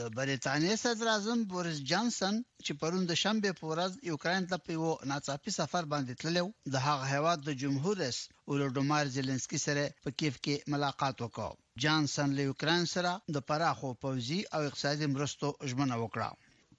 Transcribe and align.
د 0.00 0.02
برېټانیا 0.18 0.74
صدر 0.84 1.06
اعظم 1.10 1.38
بوریس 1.50 1.78
جانسن 1.90 2.34
چې 2.64 2.72
پرون 2.80 3.02
د 3.06 3.12
شنبه 3.22 3.50
په 3.60 3.64
ورځ 3.72 3.92
یوکرين 4.10 4.44
ته 4.50 4.56
په 4.64 4.70
یو 4.76 4.90
ناڅاپي 5.12 5.52
سفر 5.60 5.82
باندې 5.92 6.18
تللو 6.22 6.44
د 6.74 6.74
هغه 6.86 7.04
هیواد 7.14 7.38
د 7.44 7.50
جمهور 7.62 7.94
رئیس 8.02 8.18
ولودمار 8.50 9.04
زيلنسکي 9.16 9.58
سره 9.66 9.84
په 10.04 10.10
کیف 10.20 10.34
کې 10.44 10.54
ملاقات 10.74 11.16
وکړ 11.20 11.50
جانسن 11.84 12.28
له 12.36 12.42
یوکرين 12.50 12.84
سره 12.94 13.12
د 13.34 13.36
پراخو 13.48 13.90
پوځي 14.04 14.40
او 14.54 14.60
اقتصادي 14.68 15.06
مرستو 15.14 15.48
ژمنه 15.70 15.96
وکړه 16.00 16.28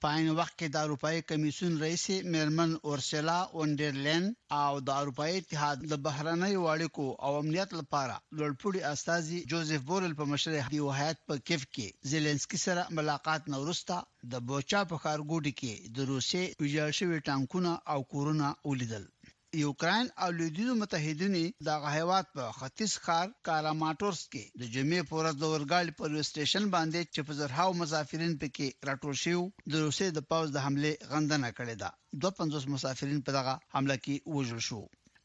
په 0.04 0.08
عین 0.16 0.26
وخت 0.40 0.52
کې 0.58 0.66
د 0.72 0.76
اروپאי 0.86 1.18
کمیسیون 1.30 1.72
رئیس 1.84 2.02
میرمن 2.34 2.70
اورسلا 2.88 3.38
اونډرلین 3.58 4.24
او 4.60 4.72
د 4.86 4.88
اروپאי 5.00 5.32
اتحاد 5.38 5.76
د 5.92 5.94
بهرنۍ 6.04 6.54
واړکو 6.58 7.06
او 7.24 7.30
امنیت 7.42 7.70
لپاره 7.80 8.14
لوړپوړي 8.36 8.80
استاذي 8.92 9.38
جوزف 9.50 9.80
بورل 9.88 10.12
په 10.20 10.24
مشرۍ 10.32 10.60
دی 10.72 10.80
وحیات 10.86 11.18
په 11.28 11.34
کیف 11.48 11.62
کې 11.74 11.86
زيلنسکي 12.10 12.58
سره 12.66 12.82
ملاقات 12.98 13.42
نورستا 13.54 13.98
د 14.32 14.34
بوچا 14.46 14.80
په 14.90 14.96
خارګوډي 15.02 15.52
کې 15.60 15.72
د 15.96 15.98
روسي 16.10 16.44
ویجاړ 16.62 16.90
شوی 16.98 17.18
ټانکونه 17.28 17.72
او 17.92 17.98
کورونه 18.12 18.46
ولیدل 18.68 19.04
یوکرين 19.54 20.06
او 20.22 20.28
لویدیو 20.38 20.74
متحدینی 20.80 21.46
د 21.66 21.68
غهیوات 21.84 22.26
په 22.34 22.44
ختیځ 22.58 22.92
ښار 23.04 23.28
کاراماټورس 23.48 24.20
کې 24.32 24.44
د 24.60 24.62
جمعې 24.74 25.02
پورز 25.10 25.34
د 25.38 25.44
ورګال 25.52 25.86
پولیس 26.00 26.26
سټیشن 26.30 26.64
باندې 26.74 27.00
چې 27.14 27.20
په 27.26 27.32
زرهاو 27.40 27.78
مسافرین 27.80 28.32
پکې 28.40 28.68
راټول 28.88 29.14
شیو 29.22 29.42
د 29.70 29.74
روسي 29.84 30.08
د 30.12 30.18
پاوز 30.32 30.48
د 30.52 30.58
حمله 30.66 30.90
غندنه 31.12 31.48
کړې 31.58 31.76
ده 31.82 31.90
250 32.26 32.68
مسافرین 32.74 33.20
په 33.26 33.30
دغه 33.38 33.54
حمله 33.74 33.96
کې 34.04 34.16
وژل 34.34 34.60
شو 34.68 34.80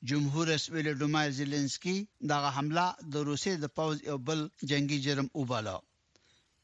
جمهور 0.09 0.43
رئیس 0.53 0.65
ویلډومای 0.73 1.27
زيلنسکي 1.37 1.97
دغه 2.33 2.49
حمله 2.58 2.85
د 3.13 3.15
روسي 3.31 3.53
د 3.63 3.75
پاوز 3.77 3.97
یو 4.09 4.17
بل 4.30 4.39
جنگي 4.71 4.99
جرم 5.05 5.27
وباله 5.39 5.75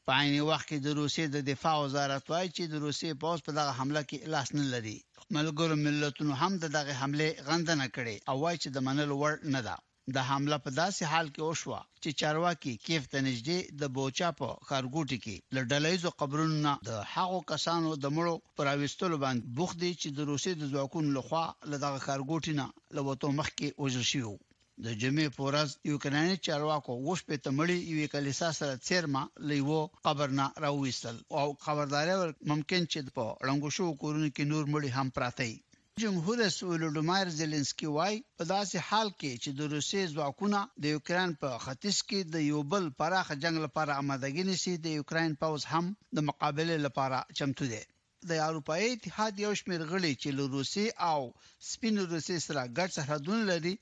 په 0.08 0.12
عین 0.20 0.34
وخت 0.50 0.66
کې 0.70 0.76
د 0.82 0.88
روسیې 1.00 1.24
د 1.30 1.36
دفاع 1.50 1.76
وزارت 1.84 2.24
وایي 2.32 2.48
چې 2.56 2.64
د 2.68 2.74
روسیې 2.84 3.12
پوز 3.22 3.38
په 3.46 3.52
دغه 3.58 3.72
حمله 3.78 4.02
کې 4.08 4.18
لاس 4.34 4.48
نه 4.58 4.64
لري 4.74 4.98
ملګرو 5.36 5.74
ملتونو 5.86 6.32
هم 6.42 6.52
دغه 6.62 6.92
حمله 7.00 7.26
غندنه 7.48 7.86
کړې 7.96 8.16
او 8.28 8.36
وایي 8.42 8.58
چې 8.62 8.68
د 8.72 8.78
منلو 8.86 9.14
وړ 9.22 9.34
نه 9.54 9.60
ده 9.66 9.76
د 10.16 10.18
حمله 10.30 10.56
په 10.64 10.70
داسې 10.80 11.02
حال 11.12 11.26
کې 11.34 11.40
وشوه 11.48 11.80
چې 12.02 12.16
چارواکي 12.20 12.72
کیف 12.86 13.02
ته 13.12 13.18
نږدې 13.28 13.58
د 13.80 13.82
بوچا 13.96 14.28
په 14.40 14.48
خارګوټي 14.68 15.18
کې 15.24 15.36
لړډلایزو 15.56 16.08
قبرونو 16.20 16.56
نه 16.66 16.74
د 16.88 16.92
هغو 17.14 17.38
کسانو 17.52 17.88
د 18.02 18.06
مړو 18.16 18.34
پراويستلو 18.56 19.16
باندې 19.24 19.48
بوخ 19.56 19.70
دي 19.82 19.92
چې 20.00 20.08
د 20.16 20.18
روسي 20.30 20.52
د 20.56 20.62
ځواکونو 20.72 21.08
لخوا 21.18 21.44
لدغه 21.70 21.98
خارګوټي 22.06 22.52
نه 22.60 22.66
لوتو 22.96 23.28
مخ 23.38 23.48
کې 23.58 23.68
وژل 23.82 24.04
شوی 24.12 24.34
د 24.84 24.88
جمعې 25.00 25.28
پورز 25.36 25.70
یو 25.88 25.96
کناني 26.02 26.36
چارواکو 26.46 26.92
وښ 27.06 27.20
په 27.30 27.36
تمړي 27.46 27.78
یو 27.92 28.06
کلیسا 28.14 28.48
سره 28.60 28.78
چیرما 28.86 29.22
لیو 29.50 29.80
قبرنا 30.06 30.46
راوېستل 30.64 31.16
او 31.40 31.46
خبرداري 31.64 32.14
ممکن 32.52 32.82
چې 32.92 32.98
په 33.18 33.24
لنګو 33.48 33.70
شو 33.76 33.86
کورونه 34.04 34.28
کې 34.34 34.44
نور 34.52 34.64
مړي 34.74 34.90
هم 34.98 35.08
پراته 35.16 35.48
جمهور 36.04 36.34
رئیس 36.44 36.56
ولودمایر 36.62 37.28
زيلنسکي 37.38 37.88
وای 37.96 38.14
په 38.38 38.44
داسې 38.54 38.76
حال 38.88 39.08
کې 39.20 39.32
چې 39.42 39.50
د 39.58 39.60
روسي 39.74 40.02
ځواکونه 40.14 40.58
د 40.82 40.94
یوکرين 40.94 41.30
په 41.42 41.50
ختیځ 41.66 41.96
کې 42.08 42.20
د 42.34 42.48
یو 42.50 42.60
بل 42.74 42.84
پراخ 43.02 43.26
جنگ 43.44 43.56
لپاره 43.66 43.92
آمادګی 44.02 44.44
نشي 44.50 44.74
د 44.84 44.98
یوکرين 44.98 45.32
پوز 45.42 45.62
هم 45.72 45.84
د 46.18 46.28
مقابله 46.30 46.74
لپاره 46.86 47.18
چمتو 47.38 47.64
دي 47.74 47.82
د 48.30 48.46
اروپאי 48.48 48.84
اتحاد 48.92 49.32
یو 49.46 49.52
شمېر 49.60 49.80
غړي 49.90 50.12
چې 50.20 50.30
له 50.36 50.44
روسي 50.54 50.86
او 51.12 51.20
سپین 51.72 51.94
روسي 52.14 52.36
سره 52.46 52.60
ګډ 52.76 52.88
سرحدونه 52.98 53.42
لري 53.54 53.76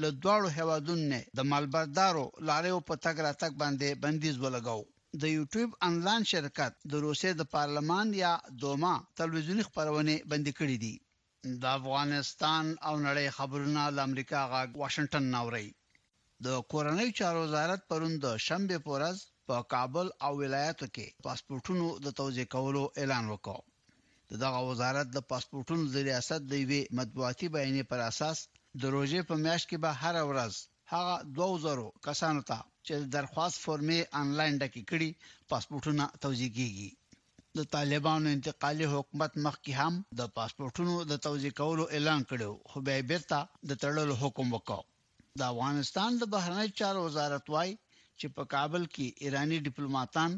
له 0.00 0.08
دواړو 0.22 0.48
هوادونو 0.58 1.04
نه 1.12 1.20
د 1.36 1.38
مالبردارو 1.52 2.24
لارې 2.48 2.70
په 2.88 2.94
تګ 3.04 3.16
راتګ 3.26 3.52
باندې 3.62 3.98
بندیز 4.02 4.36
ولګاو 4.44 4.82
د 5.22 5.24
یوټیوب 5.38 5.70
انلاین 5.88 6.22
شرکت 6.32 6.72
د 6.90 6.92
روسي 7.06 7.30
د 7.36 7.42
پارلمان 7.56 8.06
یا 8.24 8.32
دوما 8.62 8.94
تلویزیونی 9.20 9.62
خبرونه 9.68 10.14
بند 10.30 10.48
کړې 10.58 10.76
دي 10.84 10.94
د 11.62 11.64
افغانستان 11.78 12.64
او 12.86 12.94
نړۍ 13.06 13.26
خبرونه 13.38 13.82
د 13.96 13.98
امریکا 14.08 14.40
غاګ 14.52 14.68
واشنگټن 14.82 15.24
ناوړي 15.34 15.68
د 16.46 16.48
کورنۍ 16.72 17.08
چارو 17.18 17.40
وزارت 17.46 17.80
پروند 17.90 18.22
شنبه 18.46 18.76
پورز 18.86 19.16
په 19.46 19.56
کابل 19.74 20.06
او 20.24 20.32
ولایتو 20.42 20.86
کې 20.94 21.06
پاسپورتونو 21.26 21.86
د 22.04 22.06
توزیع 22.18 22.46
کولو 22.54 22.82
اعلان 23.00 23.24
وکړ 23.28 23.58
دغه 24.44 24.58
وزارت 24.70 25.06
د 25.12 25.18
پاسپورتونو 25.30 25.82
د 25.94 25.96
ریاست 26.08 26.40
د 26.46 26.52
یوې 26.62 26.80
مطبوعاتي 26.98 27.46
بیانیې 27.54 27.84
پر 27.90 28.00
اساس 28.10 28.38
د 28.80 28.82
روزې 28.94 29.20
په 29.28 29.34
میاشت 29.44 29.66
کې 29.70 29.76
به 29.84 29.90
هر 30.02 30.14
ورځ 30.30 30.54
هغه 30.92 31.14
2000 31.36 32.04
کسانو 32.06 32.42
ته 32.50 32.58
چې 32.86 32.92
درخواست 33.16 33.56
فورمې 33.64 33.98
انلاین 34.22 34.52
ډکی 34.62 34.82
کړي 34.90 35.10
پاسپورتونه 35.50 36.04
توزیع 36.24 36.50
کیږي 36.58 36.88
د 37.58 37.60
طالبانو 37.74 38.26
انتقالي 38.36 38.86
حکومت 38.94 39.32
مخکې 39.46 39.72
هم 39.80 39.94
د 40.20 40.22
پاسپورتونو 40.38 40.94
د 41.10 41.12
توزیع 41.26 41.52
کولو 41.60 41.84
اعلان 41.96 42.20
کړو 42.30 42.50
خو 42.68 42.78
به 42.86 42.92
بیرته 43.10 43.38
د 43.68 43.70
تړلو 43.82 44.14
حکم 44.22 44.46
وکاو 44.54 44.84
د 45.40 45.42
افغانستان 45.52 46.10
د 46.16 46.22
بهرنی 46.34 46.68
چارو 46.78 47.00
وزارت 47.08 47.44
وایي 47.54 47.74
چې 48.18 48.26
په 48.36 48.42
کابل 48.54 48.82
کې 48.94 49.06
ایرانی 49.24 49.58
ډیپلوماټان 49.66 50.30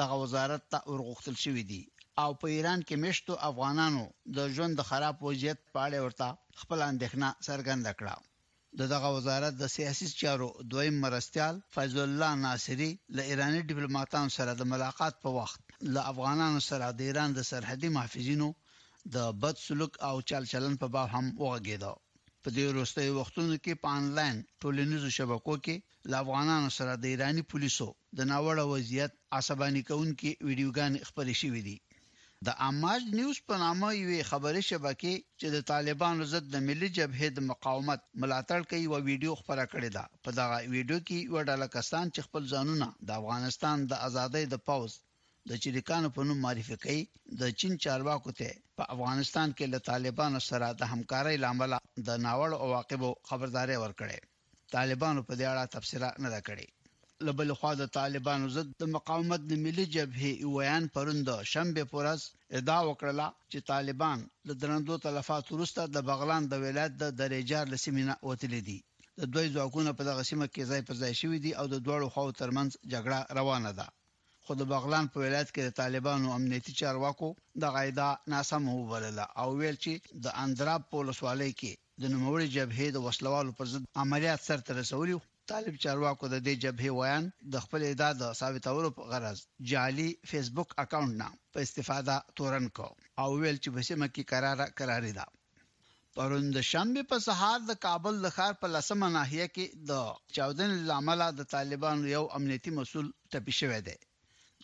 دغه 0.00 0.14
وزارت 0.24 0.62
ته 0.72 0.78
ورغښتل 0.90 1.36
شوې 1.44 1.62
دي 1.70 1.82
او 2.22 2.30
په 2.40 2.46
ایران 2.56 2.80
کې 2.88 2.96
مشتو 3.04 3.34
افغانانو 3.48 4.02
د 4.36 4.38
ژوند 4.56 4.72
د 4.76 4.82
خراب 4.90 5.14
وضعیت 5.28 5.58
په 5.74 5.78
اړه 5.86 5.98
ورته 6.04 6.28
خپل 6.60 6.78
اندېښنه 6.90 7.28
څرګنده 7.46 7.92
کړه 7.98 8.14
د 8.78 8.80
دغه 8.92 9.08
وزارت 9.16 9.54
د 9.58 9.64
سیاسي 9.76 10.08
چارو 10.20 10.48
دویم 10.72 10.96
مرستيال 11.04 11.54
فیض 11.74 11.96
الله 12.06 12.30
ناصری 12.46 12.90
له 13.16 13.22
ایرانی 13.30 13.60
ډیپلوماټانو 13.70 14.34
سره 14.38 14.52
د 14.54 14.62
ملاقات 14.72 15.14
په 15.24 15.30
وخت 15.38 15.60
له 15.94 16.00
افغانانو 16.12 16.60
سره 16.70 16.86
د 16.92 17.00
ایران 17.08 17.30
د 17.34 17.40
سرحدي 17.50 17.88
محافظینو 17.96 18.48
د 19.14 19.16
بد 19.42 19.56
سلوک 19.66 19.92
او 20.08 20.16
چل 20.30 20.42
چلن 20.52 20.74
په 20.82 20.86
باب 20.94 21.08
هم 21.16 21.26
وغږیدو 21.44 21.92
په 22.42 22.48
دې 22.56 22.64
وروستیو 22.70 23.12
وختونو 23.20 23.54
کې 23.64 23.80
په 23.82 23.88
انلاین 24.00 24.36
ټولنیزو 24.62 25.08
شبکو 25.18 25.54
کې 25.64 25.76
ل 26.10 26.12
افغانانو 26.22 26.68
سره 26.78 26.92
د 26.94 27.04
ایرانی 27.12 27.42
پولیسو 27.52 27.88
د 28.16 28.18
ناوړه 28.30 28.64
وضعیت 28.72 29.12
عصبانی 29.40 29.82
کونکي 29.90 30.30
ویډیوګان 30.46 30.92
خپرې 31.08 31.34
شوې 31.42 31.62
دي 31.68 31.78
د 32.46 32.48
اماج 32.68 33.00
نیوز 33.18 33.38
په 33.48 33.54
نامه 33.64 33.88
یوې 34.02 34.20
خبري 34.30 34.62
شبکې 34.70 35.14
چې 35.40 35.46
د 35.54 35.56
طالبانو 35.72 36.22
ضد 36.32 36.44
د 36.50 36.56
ملي 36.68 36.88
جبهې 36.98 37.28
د 37.32 37.38
مقاومت 37.50 38.00
ملاتړ 38.20 38.60
کوي 38.70 38.86
و 38.90 38.94
ویډیو 39.08 39.32
خبره 39.40 39.64
کړې 39.72 39.90
ده 39.96 40.04
په 40.24 40.30
دغه 40.38 40.56
ویډیو 40.74 40.98
کې 41.06 41.18
یو 41.30 41.36
ډله 41.48 41.66
کسان 41.76 42.04
چې 42.14 42.20
خپل 42.26 42.42
ځانونه 42.54 42.86
د 43.08 43.10
افغانستان 43.20 43.76
د 43.90 43.92
ازادۍ 44.08 44.44
د 44.48 44.56
پاوز 44.66 44.92
د 45.48 45.50
چریکانو 45.62 46.08
په 46.14 46.20
نوم 46.28 46.38
معرفي 46.44 46.76
کوي 46.84 47.02
د 47.40 47.42
چین 47.58 47.72
چارواکو 47.84 48.30
ته 48.38 48.48
په 48.76 48.82
افغانستان 48.94 49.48
کې 49.56 49.66
له 49.72 49.78
طالبانو 49.90 50.40
سره 50.48 50.66
د 50.70 50.82
همکارۍ 50.92 51.36
لامل 51.44 51.72
د 52.08 52.08
ناوړه 52.24 52.56
عواقبو 52.64 53.10
خبرداري 53.28 53.76
ورکړې 53.84 54.18
طالبانو 54.74 55.20
په 55.28 55.32
دې 55.38 55.46
اړه 55.52 55.64
تفسیر 55.74 56.00
نه 56.22 56.40
کړې 56.48 56.66
لبل 57.28 57.50
خو 57.60 57.70
د 57.82 57.84
طالبانو 57.98 58.46
ضد 58.56 58.68
د 58.80 58.84
مقاومت 58.96 59.40
د 59.46 59.52
ملي 59.64 59.86
جبهې 59.96 60.32
ویان 60.54 60.84
پروند 60.94 61.28
شنبه 61.52 61.82
پورس 61.92 62.20
ادعا 62.58 62.80
وکړه 62.90 63.26
چې 63.50 63.58
طالبان 63.72 64.18
د 64.48 64.50
درندو 64.62 64.94
تلفات 65.06 65.44
وروسته 65.50 65.80
د 65.94 65.96
بغلان 66.08 66.42
د 66.48 66.54
ولایت 66.64 66.92
د 66.98 67.04
دریجار 67.20 67.64
لسیمینه 67.74 68.14
وتلې 68.28 68.60
دي 68.68 68.78
د 69.20 69.22
دوی 69.32 69.46
ځواکونه 69.54 69.90
په 69.98 70.02
دغه 70.08 70.22
سیمه 70.30 70.46
کې 70.52 70.68
ځای 70.70 70.80
پر 70.86 70.96
ځای 71.02 71.12
شوي 71.20 71.38
دي 71.44 71.52
او 71.60 71.64
د 71.72 71.76
دوړو 71.86 72.08
خو 72.14 72.22
ترمنځ 72.40 72.70
جګړه 72.92 73.18
روانه 73.38 73.72
ده 73.78 73.86
خو 74.44 74.52
د 74.60 74.62
بغلان 74.72 75.04
په 75.10 75.16
ولایت 75.24 75.48
کې 75.54 75.62
د 75.64 75.70
طالبانو 75.80 76.26
امنیتي 76.38 76.72
چارواکو 76.80 77.28
د 77.62 77.64
غایدا 77.74 78.08
ناسم 78.32 78.62
وبلله 78.78 79.26
او 79.40 79.48
ویل 79.60 79.76
چې 79.84 79.92
د 80.24 80.26
اندراب 80.44 80.80
پولیسوالۍ 80.92 81.50
کې 81.60 81.72
د 82.00 82.04
نوموړي 82.14 82.46
جبهې 82.56 82.86
د 82.92 82.98
وسلوالو 83.06 83.56
پر 83.58 83.66
ضد 83.72 83.84
عملیات 84.02 84.40
سرته 84.48 84.70
رسولي 84.80 85.16
طالب 85.52 85.76
چارواکو 85.84 86.24
د 86.32 86.36
دې 86.46 86.52
جبهه 86.62 86.90
ویان 86.98 87.24
د 87.52 87.54
خپل 87.64 87.80
اعداد 87.88 88.18
ثابتولو 88.40 88.90
په 88.98 89.02
غرض 89.14 89.38
جعلي 89.72 90.06
فیسبوک 90.30 90.70
اکاونټ 90.84 91.12
نه 91.22 91.26
په 91.52 91.58
استفاده 91.66 92.14
تورن 92.38 92.66
کو 92.78 92.86
او 93.22 93.28
ویل 93.42 93.58
چې 93.64 93.68
بسمه 93.76 94.08
کې 94.14 94.28
قرار 94.30 94.58
قرارې 94.78 95.12
ده 95.18 95.26
پروند 96.16 96.56
شنبه 96.72 97.02
په 97.10 97.18
سهار 97.26 97.58
د 97.66 97.72
کابل 97.86 98.14
د 98.20 98.26
خار 98.36 98.52
په 98.62 98.66
لسمه 98.76 99.08
ناحیه 99.18 99.48
کې 99.54 99.66
د 99.90 99.92
14 100.38 100.76
لامل 100.90 101.22
د 101.36 101.42
طالبانو 101.54 102.12
یو 102.16 102.24
امنیتي 102.38 102.70
مسول 102.78 103.06
ټپي 103.32 103.54
شوی 103.60 103.80
دی 103.88 103.96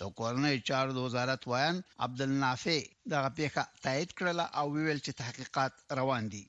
د 0.01 0.03
کورنۍ 0.21 0.57
چارو 0.69 0.95
د 0.95 0.99
وزارت 1.07 1.43
ویان 1.53 1.77
عبد 2.07 2.21
النافع 2.29 2.79
دغه 3.15 3.29
پیښه 3.39 3.63
تایید 3.87 4.11
کړله 4.19 4.47
او 4.59 4.67
ویل 4.77 4.99
چې 5.07 5.13
تحقیقات 5.23 5.73
روان 6.01 6.25
دي 6.35 6.45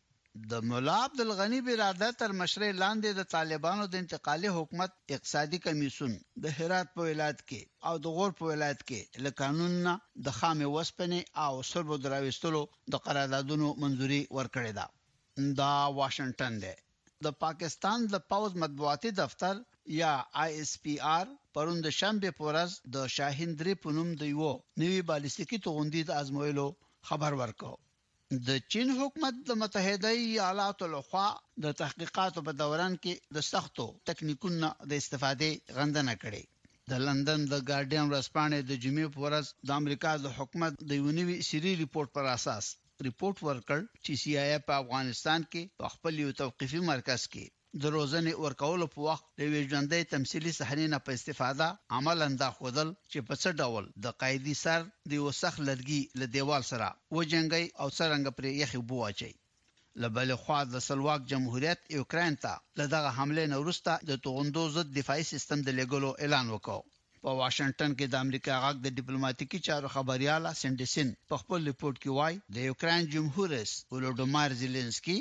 د 0.51 0.54
مولا 0.68 0.98
عبد 1.06 1.19
الغنی 1.22 1.57
برادر 1.68 2.12
تر 2.19 2.31
مشرۍ 2.42 2.72
لاندې 2.81 3.10
د 3.13 3.22
طالبانو 3.33 3.83
د 3.89 3.95
انتقالي 4.04 4.50
حکومت 4.57 4.92
اقتصادي 5.16 5.57
کمیسون 5.66 6.12
د 6.44 6.54
هرات 6.57 6.88
په 6.94 7.01
ولایت 7.10 7.39
کې 7.50 7.62
او 7.88 7.94
د 8.04 8.16
غور 8.18 8.31
په 8.38 8.44
ولایت 8.51 8.81
کې 8.89 9.01
له 9.24 9.31
قانون 9.42 9.72
نه 9.86 9.94
د 10.25 10.28
خامې 10.38 10.68
وسپنې 10.75 11.22
او 11.45 11.54
سربو 11.72 11.95
دراوستلو 12.06 12.62
د 12.92 13.04
قراردادونو 13.06 13.68
منځوري 13.81 14.22
ورکړې 14.38 14.72
ده 14.80 14.86
دا 15.60 15.74
واشنگټن 16.00 16.54
دی 16.63 16.75
د 17.27 17.38
پاکستان 17.44 18.00
د 18.13 18.24
پاوز 18.30 18.51
مطبوعاتي 18.63 19.10
دفتر 19.22 19.54
یا 20.01 20.13
آی 20.44 20.51
اس 20.62 20.72
پی 20.84 20.95
آر 21.18 21.25
پروند 21.54 21.86
شنبه 22.00 22.31
پورز 22.39 22.72
د 22.95 23.12
شاهندري 23.16 23.74
پونوم 23.84 24.10
دی 24.22 24.31
وو 24.39 24.54
نوې 24.81 25.01
بالستیکي 25.10 25.57
توغندې 25.66 26.01
د 26.06 26.12
ازمویلو 26.22 26.68
خبر 27.07 27.31
ورکړ 27.44 27.72
د 28.48 28.51
چین 28.74 28.89
حکومت 29.00 29.36
د 29.50 29.51
متحده 29.62 30.10
ایالاتو 30.28 30.86
لخوا 30.94 31.25
د 31.63 31.66
تحقیقاتو 31.81 32.39
په 32.48 32.51
دوران 32.62 32.94
کې 33.04 33.13
د 33.36 33.38
سختو 33.51 33.86
تکنیکونو 34.10 34.69
د 34.89 34.92
استفادې 35.01 35.51
غندنه 35.78 36.13
کړې 36.24 36.44
د 36.92 36.94
لندن 37.07 37.39
د 37.51 37.56
ګارډین 37.69 38.06
رسپانې 38.18 38.60
د 38.63 38.72
جمعې 38.83 39.07
په 39.13 39.19
ورځ 39.25 39.45
د 39.68 39.69
امریکا 39.80 40.12
د 40.19 40.28
حکومت 40.38 40.72
د 40.89 40.92
یونیوي 41.04 41.38
سری 41.50 41.72
ریپورت 41.83 42.10
پر 42.18 42.25
اساس 42.38 42.66
ریپورت 43.07 43.38
ورکړ 43.48 43.80
چې 44.04 44.12
سی 44.22 44.31
آی 44.44 44.50
په 44.68 44.74
افغانستان 44.81 45.39
کې 45.51 45.62
په 45.80 45.86
خپل 45.94 46.13
یو 46.24 46.31
توقيفي 46.42 46.80
مرکز 46.92 47.22
کې 47.31 47.45
د 47.83 47.83
روزنې 47.97 48.33
ورکولو 48.45 48.85
په 48.94 49.00
وخت 49.09 49.25
د 49.39 49.41
ویژندې 49.53 50.09
تمثيلي 50.13 50.51
صحنې 50.59 50.88
نه 50.94 51.00
په 51.06 51.12
استفاده 51.18 51.68
عملاً 51.97 52.27
دا 52.44 52.50
خودل 52.57 52.88
چې 53.12 53.19
په 53.27 53.33
څه 53.41 53.50
ډول 53.62 53.83
د 54.03 54.06
قایدی 54.21 54.56
سر 54.63 54.79
د 55.09 55.12
یو 55.19 55.29
سخت 55.41 55.59
لدګي 55.69 56.01
له 56.19 56.25
دیوال 56.35 56.63
سره 56.71 56.88
وجنګي 57.18 57.65
او 57.81 57.88
سرنګ 57.97 58.23
پر 58.38 58.45
یخي 58.62 58.79
بواچي 58.89 59.31
لبل 60.01 60.29
خو 60.44 60.57
د 60.73 60.75
سلواک 60.89 61.21
جمهوریت 61.31 61.79
یوکرين 61.97 62.33
ته 62.44 62.53
لدغه 62.79 63.09
حمله 63.18 63.44
نه 63.53 63.57
ورسته 63.62 63.91
د 64.09 64.12
توغندو 64.24 64.63
ضد 64.75 64.88
دفاعي 65.00 65.24
سیستم 65.33 65.57
د 65.63 65.69
لګولو 65.79 66.09
اعلان 66.24 66.47
وکړ 66.51 66.79
په 67.24 67.29
واشنگټن 67.41 67.91
کې 67.97 68.06
د 68.09 68.15
امریکا 68.25 68.53
غاګ 68.63 68.77
د 68.81 68.88
ډیپلوماټیکي 68.97 69.59
چارو 69.67 69.88
خبريال 69.95 70.44
سنډسن 70.62 71.07
په 71.29 71.35
خپل 71.41 71.59
ریپورت 71.69 71.95
کې 72.03 72.09
وایي 72.17 72.38
د 72.56 72.57
یوکرين 72.69 73.03
جمهور 73.13 73.47
رئیس 73.56 73.71
ولودمار 73.94 74.50
زيلنسکي 74.62 75.19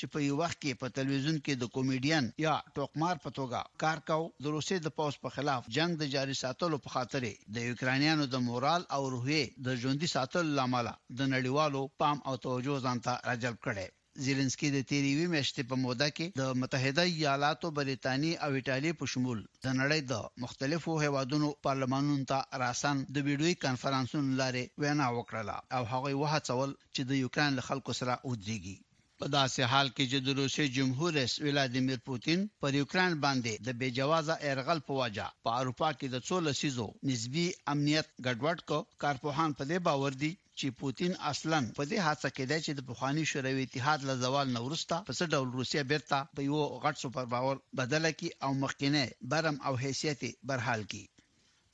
چې 0.00 0.06
په 0.12 0.18
یو 0.26 0.34
وخت 0.42 0.58
کې 0.62 0.78
په 0.82 0.86
ټلویزیون 0.96 1.38
کې 1.46 1.54
د 1.56 1.64
کومیډین 1.74 2.24
یا 2.44 2.54
ټوکمار 2.76 3.16
په 3.24 3.30
توګه 3.38 3.58
کار 3.82 3.98
کاو 4.10 4.22
د 4.42 4.44
روسي 4.54 4.78
د 4.84 4.88
پوس 4.98 5.14
په 5.24 5.28
خلاف 5.36 5.60
جنگ 5.76 5.90
د 5.98 6.04
جاري 6.14 6.36
ساتلو 6.44 6.76
په 6.84 6.90
خاطر 6.94 7.22
د 7.54 7.56
یوکرانیانو 7.68 8.24
د 8.34 8.36
مورال 8.48 8.82
او 8.94 9.02
روحیه 9.14 9.50
د 9.66 9.68
ژوندۍ 9.82 10.08
ساتلو 10.16 10.54
لامل 10.58 10.88
د 11.18 11.20
نړیوالو 11.34 11.82
پام 12.00 12.16
او 12.28 12.34
توجه 12.46 12.76
ځانته 12.86 13.12
راجلب 13.30 13.58
کړي 13.66 13.88
زيلنسکي 14.24 14.68
د 14.72 14.78
تیریوي 14.90 15.26
میاشتې 15.34 15.62
په 15.70 15.76
موده 15.84 16.08
کې 16.16 16.26
د 16.40 16.42
متحده 16.62 17.04
ایالاتو 17.12 17.68
برېټانی 17.78 18.32
او 18.44 18.50
ایتالیا 18.58 18.94
په 19.00 19.06
شمول 19.12 19.38
د 19.64 19.66
نړۍ 19.80 20.00
د 20.12 20.14
مختلفو 20.44 20.92
هیوادونو 21.04 21.48
پارلمانونو 21.66 22.26
ته 22.30 22.38
راسن 22.64 22.96
د 23.14 23.16
ویډیوي 23.28 23.54
کانفرنسونو 23.64 24.30
لارې 24.40 24.64
وینا 24.82 25.06
وکړه 25.16 25.56
او 25.76 25.82
هغه 25.92 26.10
وهڅول 26.22 26.70
چې 26.94 27.02
د 27.10 27.20
یوکران 27.24 27.54
خلکو 27.68 27.92
سره 28.00 28.14
وځيږي 28.28 28.76
په 29.24 29.30
داسې 29.40 29.62
حال 29.72 29.88
کې 29.96 30.04
چې 30.12 30.18
د 30.22 30.28
روسي 30.40 30.64
جمهور 30.76 31.10
رئیس 31.18 31.34
ولادیمیر 31.46 31.98
پوتین 32.08 32.40
پر 32.62 32.70
یوکران 32.80 33.12
باندې 33.24 33.52
د 33.66 33.74
بیجوازه 33.82 34.34
ارغل 34.52 34.80
په 34.88 34.96
وجه 35.00 35.26
په 35.44 35.50
اروپا 35.58 35.90
کې 35.98 36.06
د 36.14 36.24
څو 36.28 36.36
لسیزو 36.46 36.86
نسبی 37.10 37.44
امنیت 37.74 38.08
ګډوډ 38.26 38.58
کو 38.70 38.78
کارپوهان 39.04 39.50
په 39.58 39.64
دې 39.70 39.78
باور 39.88 40.12
دي 40.22 40.32
چې 40.58 40.74
پوتین 40.80 41.12
اصلا 41.32 41.60
په 41.78 41.82
دې 41.90 41.98
حادثه 42.06 42.30
کې 42.36 42.44
دی 42.50 42.58
چې 42.66 42.72
د 42.74 42.80
بخوانی 42.90 43.24
شوروي 43.32 43.62
اتحاد 43.66 44.00
له 44.08 44.14
زوال 44.24 44.46
نورستا 44.56 44.98
په 45.08 45.12
څه 45.18 45.24
ډول 45.32 45.48
روسیا 45.58 45.82
بیرته 45.92 46.18
په 46.36 46.40
یو 46.50 46.60
غټ 46.84 46.96
سپر 47.04 47.24
باور 47.36 47.62
بدله 47.80 48.10
کی 48.20 48.28
او 48.44 48.50
مخکنه 48.64 49.02
برم 49.30 49.56
او 49.68 49.72
حیثیت 49.84 50.20
برحال 50.50 50.82
کی 50.94 51.02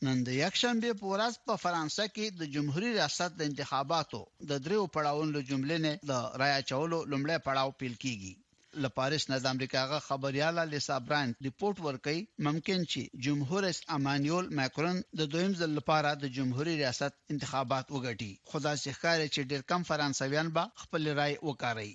نن 0.07 0.17
د 0.29 0.31
یکشنبه 0.45 0.91
په 1.01 1.07
ورځ 1.13 1.35
په 1.47 1.55
فرانسه 1.65 2.05
کې 2.17 2.27
د 2.41 2.43
جمهوریت 2.55 2.95
ریاست 2.99 3.31
د 3.37 3.41
انتخاباتو 3.51 4.21
د 4.51 4.53
دریو 4.65 4.85
پړاوونو 4.95 5.33
له 5.37 5.43
جملې 5.51 5.79
نه 5.87 5.93
د 6.11 6.13
رایا 6.43 6.61
چولو 6.71 6.99
لومړی 7.11 7.39
پړاو 7.47 7.77
پیل 7.81 7.95
کیږي 8.05 8.33
ل 8.83 8.85
پاریس 8.99 9.25
نه 9.33 9.37
د 9.41 9.47
امریکا 9.55 9.83
خبرياله 10.09 10.63
لیسا 10.73 10.97
برانټ 11.09 11.33
ریپورت 11.47 11.77
ورکړي 11.87 12.19
ممکن 12.47 12.81
چې 12.93 13.01
جمهوریت 13.27 13.79
امانیول 13.99 14.47
ماکرون 14.59 14.97
د 15.19 15.21
دویم 15.33 15.53
ځل 15.61 15.71
لپاره 15.79 16.11
د 16.17 16.25
جمهوریت 16.37 16.79
ریاست 16.83 17.13
انتخابات 17.35 17.87
وګټي 17.97 18.33
خدا 18.51 18.73
سي 18.83 18.89
ښکاري 18.97 19.29
چې 19.35 19.41
ډېر 19.51 19.63
کم 19.71 19.81
فرانسویان 19.91 20.49
به 20.57 20.65
خپل 20.83 21.03
رائے 21.21 21.37
وکړي 21.49 21.91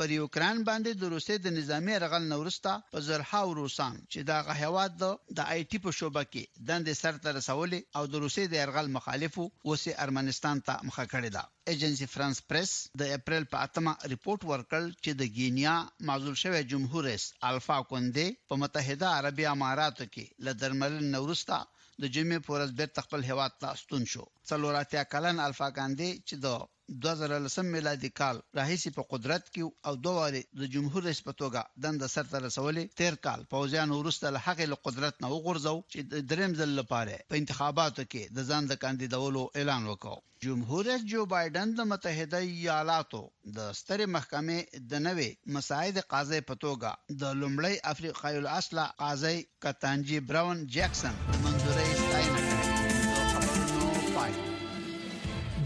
پر 0.00 0.10
یوکران 0.20 0.56
باندې 0.68 0.90
د 0.94 1.02
روسي 1.14 1.34
د 1.42 1.46
نظامی 1.58 1.94
رغل 2.02 2.22
نورستا 2.30 2.72
په 2.94 2.98
زرها 3.06 3.38
او 3.44 3.50
روسان 3.60 3.94
چې 4.12 4.20
دا 4.30 4.38
غهواد 4.48 4.92
د 5.36 5.38
آی 5.54 5.60
ټی 5.70 5.78
په 5.84 5.90
شوبه 5.98 6.22
کې 6.32 6.42
دند 6.70 6.86
سر 7.02 7.14
تر 7.26 7.36
سولې 7.48 7.80
او 7.96 8.02
د 8.12 8.14
روسي 8.24 8.44
د 8.50 8.54
ارغل 8.64 8.86
مخالفو 8.96 9.44
وسه 9.70 9.90
ارمنستان 10.04 10.56
ته 10.66 10.74
مخه 10.88 11.04
کړی 11.12 11.30
دا 11.36 11.44
ایجنسی 11.72 12.06
فرانس 12.14 12.38
پریس 12.50 12.72
د 13.00 13.02
اپریل 13.18 13.44
په 13.52 13.56
اتمه 13.66 13.92
ریپورت 14.12 14.40
ورکړ 14.52 14.82
چې 15.04 15.10
د 15.20 15.22
گینیا 15.38 15.74
معزول 16.08 16.36
شوی 16.44 16.62
جمهور 16.72 17.02
رئیس 17.10 17.24
الفا 17.50 17.78
کونډي 17.90 18.28
په 18.48 18.54
متحده 18.62 19.06
عربی 19.20 19.44
اماراتو 19.54 20.04
کې 20.14 20.24
لدرمل 20.46 20.94
نورستا 21.16 21.58
د 22.02 22.04
جمعې 22.16 22.38
پورز 22.48 22.70
بیرته 22.80 22.98
خپل 23.06 23.20
هیواد 23.30 23.52
ته 23.62 23.68
ستون 23.82 24.02
شو 24.12 24.24
څلوراتیا 24.48 25.02
کلن 25.12 25.36
الفا 25.48 25.68
کاندي 25.78 26.10
چې 26.28 26.36
د 26.44 26.46
2013 26.90 27.62
میلادي 27.68 28.08
کال 28.20 28.38
راهیسي 28.56 28.90
په 28.96 29.04
قدرت 29.14 29.48
کې 29.54 29.70
او 29.90 29.94
دوه 30.06 30.14
واري 30.18 30.42
د 30.60 30.68
جمهور 30.74 31.02
رئیس 31.08 31.20
په 31.28 31.32
توګه 31.40 31.64
دند 31.86 32.06
سرته 32.14 32.42
رسولې 32.44 32.90
تیر 33.00 33.16
کال 33.26 33.42
فوزیان 33.54 33.94
ورسته 33.96 34.32
له 34.36 34.42
حق 34.46 34.62
له 34.72 34.78
قدرت 34.88 35.18
نه 35.24 35.30
وغورځو 35.34 35.74
چې 35.80 36.24
دریم 36.34 36.52
ځل 36.62 36.70
لپاره 36.80 37.18
په 37.32 37.40
انتخاباتو 37.42 38.04
کې 38.12 38.22
د 38.38 38.48
ځان 38.52 38.70
د 38.72 38.80
کاندیدولو 38.86 39.44
اعلان 39.62 39.82
وکړ 39.92 40.16
جمهور 40.46 40.82
رئیس 40.92 41.04
جو 41.12 41.26
بایدن 41.34 41.74
د 41.78 41.88
متحده 41.92 42.40
ایالاتو 42.54 43.22
د 43.60 43.70
ستر 43.80 44.06
محکمې 44.06 44.86
د 44.94 45.06
نوې 45.08 45.30
مساعد 45.58 46.02
قاضي 46.14 46.40
په 46.52 46.60
توګه 46.68 47.18
د 47.24 47.36
لومړی 47.42 47.74
افریقایي 47.94 48.38
الاصله 48.44 48.88
قاضي 49.04 49.36
کتانجی 49.68 50.20
براون 50.32 50.66
جیکسن 50.78 51.22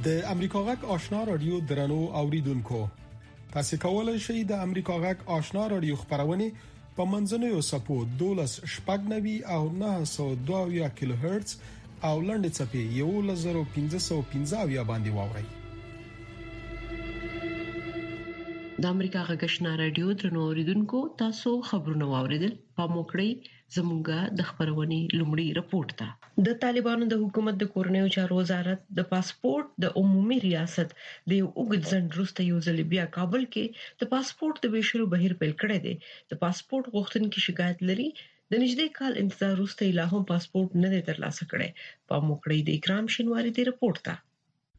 د 0.06 0.08
امریکا 0.32 0.60
غک 0.66 0.84
آشنا 0.92 1.18
رادیو 1.30 1.56
درنو 1.70 1.96
اوریدونکو 2.20 2.76
تاسو 3.54 3.78
کولی 3.80 4.14
شئ 4.26 4.36
د 4.50 4.62
امریکا 4.66 4.94
غک 5.02 5.24
آشنا 5.36 5.64
رادیو 5.72 5.96
خبرونه 6.02 6.46
په 7.00 7.04
منځنوي 7.14 7.50
سپو 7.66 7.96
12 8.22 8.70
شپږنوي 8.76 9.34
او 9.56 9.60
902 9.82 10.88
کیلو 11.00 11.16
هرتز 11.24 11.52
او 12.10 12.14
لنډ 12.30 12.54
چپی 12.60 12.84
11515 13.02 14.88
باندې 14.90 15.14
واوري 15.16 15.48
د 18.82 18.92
امریکا 18.94 19.26
غک 19.32 19.44
آشنا 19.50 19.76
رادیو 19.82 20.18
درنو 20.24 20.48
اوریدونکو 20.48 21.02
تاسو 21.24 21.56
خبرونه 21.72 22.10
واوریدل 22.14 22.56
په 22.80 22.92
موکړی 22.96 23.30
زموږه 23.78 24.18
د 24.38 24.40
خبرونې 24.48 25.00
لومړی 25.18 25.46
رپورت 25.60 25.90
ده 26.00 26.08
د 26.46 26.48
طالبانو 26.64 27.04
د 27.08 27.14
حکومت 27.24 27.54
د 27.58 27.64
کورنیو 27.74 28.12
چارو 28.16 28.34
وزارت 28.40 28.80
د 28.98 29.00
پاسپورت 29.12 29.66
د 29.82 29.84
عمومي 30.00 30.38
ریاست 30.48 30.88
د 31.28 31.30
یو 31.40 31.48
اوګد 31.58 31.82
زندروسته 31.92 32.40
یو 32.50 32.58
ځل 32.66 32.76
بیا 32.94 33.04
کابل 33.16 33.42
کې 33.52 33.64
د 34.00 34.02
پاسپورت 34.12 34.56
د 34.60 34.66
ویشلو 34.74 35.04
بهیر 35.14 35.32
پیل 35.40 35.54
کړی 35.62 35.78
دی 35.84 35.94
د 36.30 36.32
پاسپورت 36.42 36.84
غوښتونکو 36.94 37.38
شکایت 37.46 37.78
لري 37.88 38.08
د 38.50 38.52
نږدې 38.62 38.86
کال 38.98 39.12
انتظار 39.22 39.52
وروسته 39.56 39.82
لا 39.98 40.06
هم 40.12 40.22
پاسپورت 40.32 40.70
نه 40.84 40.88
دی 40.94 41.00
ترلاسه 41.08 41.42
کړی 41.50 41.68
په 42.08 42.14
موکړې 42.28 42.58
د 42.64 42.68
اکرام 42.78 43.04
شینواری 43.14 43.50
دی 43.56 43.62
رپورت 43.70 44.00
ده 44.08 44.16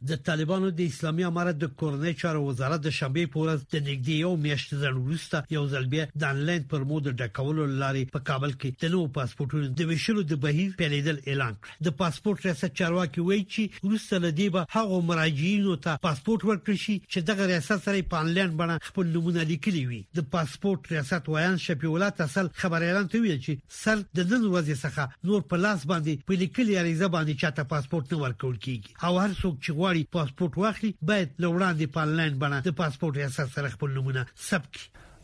د 0.09 0.15
طالبانو 0.27 0.69
د 0.77 0.85
اسلامي 0.91 1.25
امارت 1.25 1.57
د 1.63 1.67
کورنۍ 1.79 2.11
چارو 2.21 2.39
وزارت 2.45 2.81
د 2.83 2.93
شنبه 2.99 3.25
په 3.33 3.41
ورځ 3.41 3.65
د 3.73 3.81
نګدي 3.89 4.13
یو 4.21 4.29
میاشت 4.45 4.71
ضرورسته 4.83 5.41
یو 5.55 5.61
ځل 5.73 5.83
بیا 5.91 6.05
د 6.23 6.23
انلاین 6.35 6.63
پر 6.71 6.85
مود 6.91 7.03
د 7.07 7.17
ډکولو 7.23 7.65
لاري 7.81 8.01
په 8.15 8.23
کابل 8.29 8.55
کې 8.61 8.79
د 8.83 8.91
نوو 8.93 9.11
پاسپورتونو 9.17 9.69
د 9.81 9.89
ویشلو 9.91 10.23
د 10.31 10.39
بهیر 10.45 10.71
پیلیدل 10.79 11.19
اعلان 11.33 11.53
کړ 11.65 11.85
د 11.89 11.93
پاسپورت 11.99 12.47
ریاست 12.47 12.75
چارواکي 12.81 13.25
وایي 13.27 13.43
چې 13.57 13.91
روسه 13.91 14.21
لدی 14.25 14.47
به 14.57 14.71
هغه 14.79 14.97
مراجعینو 15.11 15.77
ته 15.85 16.01
پاسپورت 16.07 16.47
ورکړي 16.49 16.97
چې 17.05 17.29
دغه 17.29 17.47
ریاست 17.53 17.85
سره 17.89 18.09
په 18.15 18.23
انلاین 18.27 18.57
باندې 18.63 18.91
خپل 18.91 19.13
نمونه 19.19 19.47
لیکلي 19.51 19.85
وي 19.91 20.01
د 20.21 20.27
پاسپورت 20.37 20.91
ریاست 20.95 21.31
ویان 21.35 21.61
شپیولات 21.67 22.25
اصل 22.27 22.51
خبر 22.63 22.87
اعلان 22.89 23.13
ته 23.13 23.23
ویل 23.27 23.39
چې 23.43 23.77
سر 23.83 24.03
د 24.21 24.29
نن 24.33 24.49
ورځې 24.49 24.81
څخه 24.85 25.31
نور 25.31 25.45
په 25.53 25.61
لاس 25.67 25.87
باندې 25.93 26.27
په 26.31 26.43
لیکلي 26.45 26.81
اړیزه 26.83 27.15
باندې 27.19 27.39
چاته 27.45 27.71
پاسپورت 27.77 28.13
نه 28.17 28.21
ورکول 28.25 28.59
کیږي 28.67 29.01
او 29.05 29.17
هر 29.27 29.39
څوک 29.43 29.61
چې 29.63 29.79
غواړي 29.91 30.03
پاسپورت 30.11 30.57
واخلي 30.57 30.91
باید 31.09 31.29
لوړان 31.43 31.77
دی 31.79 31.85
په 31.95 32.01
آنلاین 32.01 32.35
باندې 32.41 32.67
د 32.73 32.75
پاسپورت 32.81 33.17
ریاست 33.17 33.53
سره 33.55 33.69
خپل 33.75 33.93
نمونه 33.97 34.21
ثبت 34.49 34.77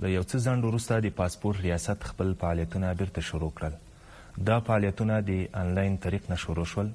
د 0.05 0.09
یو 0.13 0.23
څه 0.31 0.43
ځند 0.45 0.65
وروسته 0.69 0.95
د 1.05 1.13
پاسپورت 1.19 1.59
ریاست 1.65 2.07
خپل 2.07 2.31
فعالیتونه 2.41 2.89
بیرته 3.01 3.21
شروع 3.27 3.49
کړل 3.59 4.41
دا 4.49 4.57
فعالیتونه 4.69 5.19
د 5.29 5.37
آنلاین 5.61 5.95
طریق 6.07 6.27
نه 6.33 6.37
شروع 6.43 6.65
شول 6.71 6.89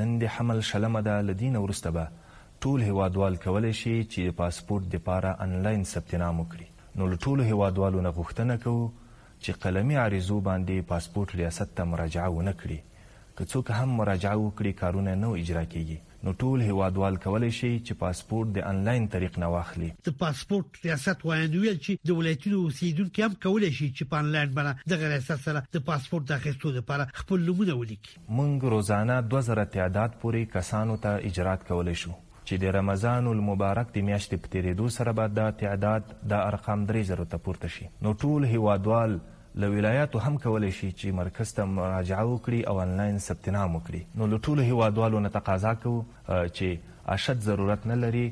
نن 0.00 0.14
د 0.22 0.32
حمل 0.36 0.62
شلمه 0.70 1.02
د 1.10 1.20
لدین 1.32 1.58
ورسته 1.64 1.92
به 1.96 2.38
ټول 2.66 2.84
هوادوال 2.90 3.36
کولای 3.44 3.72
شي 3.82 3.92
چې 4.14 4.38
پاسپورت 4.40 4.86
د 4.96 5.02
پاره 5.10 5.32
آنلاین 5.48 5.84
ثبت 5.92 6.14
نام 6.24 6.40
وکړي 6.44 7.02
نو 7.02 7.10
له 7.12 7.20
ټول 7.26 7.42
هوادوالو 7.52 8.06
نه 8.08 8.14
غوښتنه 8.20 8.58
کوو 8.64 8.86
چې 8.86 9.60
قلمي 9.66 10.00
عریضو 10.06 10.40
باندې 10.48 10.88
پاسپورت 10.94 11.36
ریاست 11.42 11.76
ته 11.80 11.86
مراجعه 11.92 12.30
ونه 12.38 12.56
کړي 12.64 13.20
که 13.36 13.50
څوک 13.52 13.74
هم 13.80 13.96
مراجعه 14.00 14.38
وکړي 14.44 14.82
کارونه 14.84 15.18
نو 15.26 15.34
اجرا 15.44 15.64
کیږي 15.76 16.00
نو 16.26 16.32
ټول 16.40 16.60
هوادوال 16.64 17.16
کولای 17.22 17.50
شي 17.54 17.68
چې 17.86 17.94
پاسپورت 18.00 18.50
د 18.56 18.66
انلاین 18.72 19.06
طریق 19.14 19.38
نه 19.44 19.48
واخلي 19.54 19.88
د 20.08 20.12
پاسپورت 20.18 20.76
ریاست 20.84 21.24
وایندویل 21.30 21.78
چې 21.86 22.10
د 22.10 22.18
ولایتونو 22.18 22.60
اوسیدونکو 22.66 23.24
هم 23.30 23.34
کولای 23.46 23.70
شي 23.78 23.88
چې 23.96 24.12
په 24.12 24.24
انلاین 24.24 24.52
باندې 24.58 24.92
د 24.92 25.14
ریاست 25.14 25.46
سره 25.48 25.64
د 25.78 25.84
پاسپورت 25.88 26.28
د 26.30 26.36
اخیستلو 26.38 26.72
لپاره 26.76 27.08
خپل 27.22 27.48
نمونه 27.48 27.78
ولیکي 27.80 28.20
مونږ 28.26 28.76
روزانه 28.76 29.18
2000 29.34 29.64
تعداد 29.78 30.16
پورې 30.22 30.54
کسانو 30.54 31.00
ته 31.06 31.24
اجرات 31.32 31.66
کولای 31.72 31.96
شو 32.04 32.14
چې 32.14 32.64
د 32.66 32.76
رمضان 32.78 33.32
المبارک 33.32 33.92
د 33.96 34.06
میاشتې 34.12 34.44
په 34.46 34.54
تیریدو 34.54 34.88
سره 35.00 35.18
به 35.20 35.36
دا 35.42 35.50
تعداد 35.66 36.14
د 36.34 36.46
ارقام 36.52 36.88
3000 36.94 37.28
ته 37.34 37.46
پورته 37.48 37.74
شي 37.78 37.90
نو 38.06 38.16
ټول 38.24 38.50
هوادوال 38.56 39.20
له 39.54 39.68
ولایاتو 39.68 40.18
هم 40.26 40.36
کولی 40.42 40.70
شي 40.76 40.86
چې 40.92 41.12
مرکز 41.16 41.50
ته 41.56 41.64
مراجعه 41.72 42.22
وکړي 42.26 42.62
او 42.68 42.78
انلاین 42.84 43.18
ثبت 43.24 43.48
نام 43.56 43.74
وکړي 43.76 44.02
نو 44.20 44.26
له 44.34 44.38
ټولو 44.38 44.60
هیوادوالو 44.68 45.20
نه 45.24 45.28
تقاضا 45.34 45.72
کوو 45.82 46.04
چې 46.28 46.76
اشد 47.16 47.40
ضرورت 47.48 47.84
نه 47.90 47.94
لري 48.04 48.24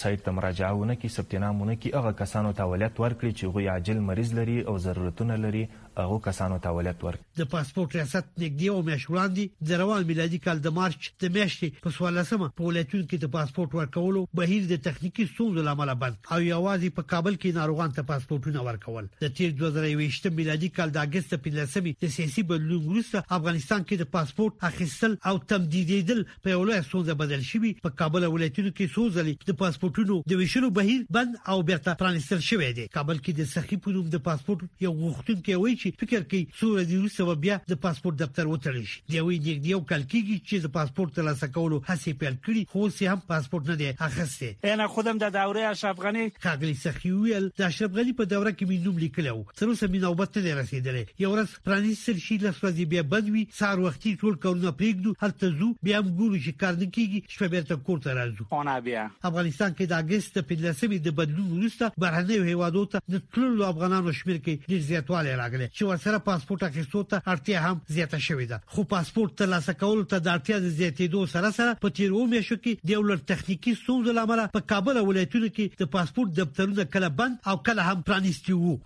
سایت 0.00 0.22
ته 0.28 0.36
مراجعه 0.36 0.72
ونه 0.80 0.94
کی 1.02 1.08
ثبت 1.14 1.34
نامونه 1.44 1.74
کی 1.84 1.90
هغه 1.94 2.12
کسانو 2.22 2.52
ته 2.60 2.64
ولیت 2.72 3.00
ورکړي 3.00 3.32
چې 3.32 3.44
غوی 3.56 3.68
عاجل 3.74 4.00
مریض 4.10 4.32
لري 4.40 4.56
او 4.72 4.78
ضرورتونه 4.86 5.36
لري 5.44 5.64
هغه 5.98 6.18
کسانو 6.24 6.58
ته 6.62 6.70
ولایت 6.78 7.04
ورکړي 7.04 7.40
د 7.40 7.48
پاسپورت 7.54 7.94
ریاست 7.96 8.30
نږدې 8.42 8.68
او 8.76 8.82
میاشت 8.88 9.10
وړاندې 9.10 9.68
د 9.70 9.80
روان 9.82 10.06
میلادي 10.10 10.38
کال 10.46 10.62
د 10.62 10.74
مارچ 10.78 11.08
د 11.24 11.32
میاشتې 11.34 11.84
په 11.84 11.92
14مه 11.98 12.48
په 12.60 12.70
ولایتونو 12.70 13.04
کې 13.10 13.20
د 13.24 13.30
پاسپورت 13.36 13.76
ورکولو 13.80 14.22
بهیر 14.40 14.66
د 14.72 14.80
تخنیکی 14.86 15.26
ستونزو 15.32 15.64
لامل 15.68 15.92
بند 16.04 16.16
او 16.36 16.40
یوازې 16.46 16.96
په 16.98 17.08
کابل 17.12 17.36
کې 17.42 17.58
ناروغان 17.60 17.94
ته 17.98 18.08
پاسپورتونه 18.10 18.64
ورکول 18.70 19.08
د 19.26 19.34
تیر 19.40 19.54
2020 19.62 20.34
میلادي 20.40 20.72
کال 20.80 20.94
د 20.98 21.04
اگست 21.06 21.36
په 21.36 21.42
15مه 21.46 22.02
د 22.06 22.12
سیاسي 22.16 22.44
بدلون 22.54 22.88
وروسته 22.90 23.24
افغانستان 23.38 23.86
کې 23.86 24.02
د 24.02 24.10
پاسپورت 24.16 24.68
اخیستل 24.70 25.16
او 25.32 25.36
تمدیدیدل 25.54 26.24
په 26.48 26.58
ولایت 26.64 26.90
ستونزه 26.90 27.18
بدل 27.24 27.46
شوه 27.52 27.72
په 27.86 27.96
کابل 28.02 28.28
ولایتونو 28.32 28.74
کې 28.74 28.96
سوزلې 28.98 29.52
د 29.52 29.60
پاسپورتونو 29.64 30.20
د 30.34 30.42
ویشلو 30.42 30.74
بهیر 30.82 31.06
بند 31.20 31.40
او 31.54 31.58
بیرته 31.72 31.96
پرانستل 32.04 32.44
شوی 32.50 32.72
دی 32.80 32.88
کابل 33.00 33.24
کې 33.24 33.40
د 33.42 33.50
سخی 33.54 33.82
پونو 33.88 34.04
د 34.18 34.26
پاسپورت 34.30 34.84
یو 34.88 34.92
غوښتونکي 35.00 35.58
وایي 35.62 35.80
چې 35.84 35.92
فکر 36.00 36.20
کوي 36.28 36.38
څو 36.58 36.66
ورځې 36.74 36.96
وروسته 36.98 37.40
بیا 37.44 37.56
د 37.70 37.78
پاسپورت 37.84 38.16
دفتر 38.20 38.46
وتړل 38.50 38.84
شي 38.90 39.00
دی 39.14 39.16
وی 39.24 39.38
نږدې 39.46 39.72
یو 39.74 39.80
کال 39.88 40.04
کېږي 40.12 40.36
چې 40.48 40.62
د 40.64 40.66
پاسپورت 40.76 41.12
ترلاسه 41.16 41.48
کولو 41.56 41.80
هڅه 41.88 42.12
پیل 42.22 42.36
کړي 42.44 42.62
خو 42.72 42.86
سه 42.98 43.12
هم 43.16 43.20
پاسپورت 43.32 43.66
نه 43.72 43.76
دی 43.80 43.88
اخیسته 44.06 44.72
انا 44.76 44.86
خودم 44.94 45.20
د 45.22 45.32
دوره 45.36 45.64
اشرف 45.70 46.00
غنی 46.04 46.24
خاغلی 46.44 46.74
سخی 46.84 47.10
ویل 47.16 47.48
د 47.58 47.64
اشرف 47.68 47.98
غنی 47.98 48.14
په 48.20 48.30
دوره 48.32 48.52
کې 48.54 48.68
مې 48.68 48.86
نوم 48.86 49.02
لیکلو 49.02 49.58
تر 49.58 49.66
اوسه 49.66 49.90
مې 49.90 50.06
نوبت 50.06 50.38
نه 50.46 50.54
رسیدلې 50.60 51.20
یو 51.24 51.34
ورځ 51.34 51.66
پرانیستل 51.68 52.24
شي 52.28 52.40
د 52.46 52.56
سوځي 52.60 52.88
بیا 52.94 53.04
بدوي 53.16 53.44
سار 53.58 53.84
وختي 53.88 54.14
ټول 54.24 54.40
کورونه 54.46 54.74
پریږدو 54.80 55.14
هلته 55.24 55.52
زو 55.60 55.70
بیا 55.90 56.02
موږ 56.08 56.48
چې 56.48 56.60
کار 56.64 56.80
نه 56.80 56.90
کیږي 56.96 57.36
شپه 57.36 57.52
بیرته 57.56 57.82
کور 57.90 58.02
ته 58.08 58.16
راځو 58.22 58.62
انا 58.62 58.78
بیا 58.88 59.04
افغانستان 59.32 59.76
کې 59.76 59.92
د 59.92 60.00
اگست 60.00 60.40
په 60.52 60.64
لسمې 60.66 61.06
د 61.10 61.18
بدلون 61.22 61.52
وروسته 61.58 61.92
بهرنیو 62.06 62.50
هیوادو 62.50 62.88
ته 62.96 63.06
د 63.18 63.22
ټولو 63.36 63.70
افغانانو 63.72 64.18
شمیر 64.22 64.42
کې 64.42 64.72
ډیر 64.74 64.88
زیاتوالی 64.90 65.38
راغلی 65.44 65.70
چې 65.76 65.86
ورسره 65.90 66.18
پاسپورت 66.26 66.62
اخیستو 66.64 67.00
ته 67.12 67.22
اړتیا 67.30 67.60
هم 67.62 67.78
زیاته 67.94 68.18
شوې 68.24 68.44
ده 68.50 68.74
خو 68.74 68.82
پاسپورت 68.90 69.32
ترلاسه 69.40 69.72
کول 69.78 70.02
ته 70.12 70.20
د 70.26 70.28
اړتیا 70.32 70.58
د 70.66 70.74
زیاتېدو 70.80 71.22
سره 71.32 71.48
سره 71.56 71.76
په 71.84 71.94
تیرو 71.98 72.20
میاشتو 72.34 72.58
کې 72.58 72.88
د 72.88 72.92
یو 72.94 73.00
لړ 73.06 73.24
تخنیکی 73.30 73.74
ستونزو 73.80 74.14
لامل 74.18 74.42
په 74.58 74.64
کابل 74.72 75.00
ولایتونو 75.08 75.50
کې 75.56 75.80
د 75.84 75.90
پاسپورت 75.96 76.36
دفترونه 76.40 76.86
کله 76.98 77.10
بند 77.22 77.48
او 77.52 77.54
کله 77.70 77.86
هم 77.88 78.04
پرانیستي 78.10 78.56
وو 78.60 78.76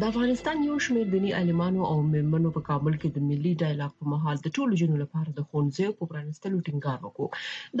د 0.00 0.04
افغانستان 0.12 0.56
یو 0.68 0.76
شمېر 0.86 1.06
دیني 1.14 1.30
عالمانو 1.38 1.80
او 1.92 1.96
مېرمنو 2.12 2.48
په 2.56 2.60
کابل 2.70 2.94
کې 3.00 3.08
د 3.10 3.18
ملي 3.28 3.52
ډایلاګ 3.62 3.92
په 3.98 4.04
مهال 4.12 4.36
د 4.40 4.48
ټولو 4.56 4.72
جنو 4.80 4.96
لپاره 5.02 5.30
د 5.32 5.40
خونځیو 5.48 5.96
په 5.98 6.04
پرانستلو 6.10 6.62
ټینګار 6.66 6.98
وکړ 7.02 7.26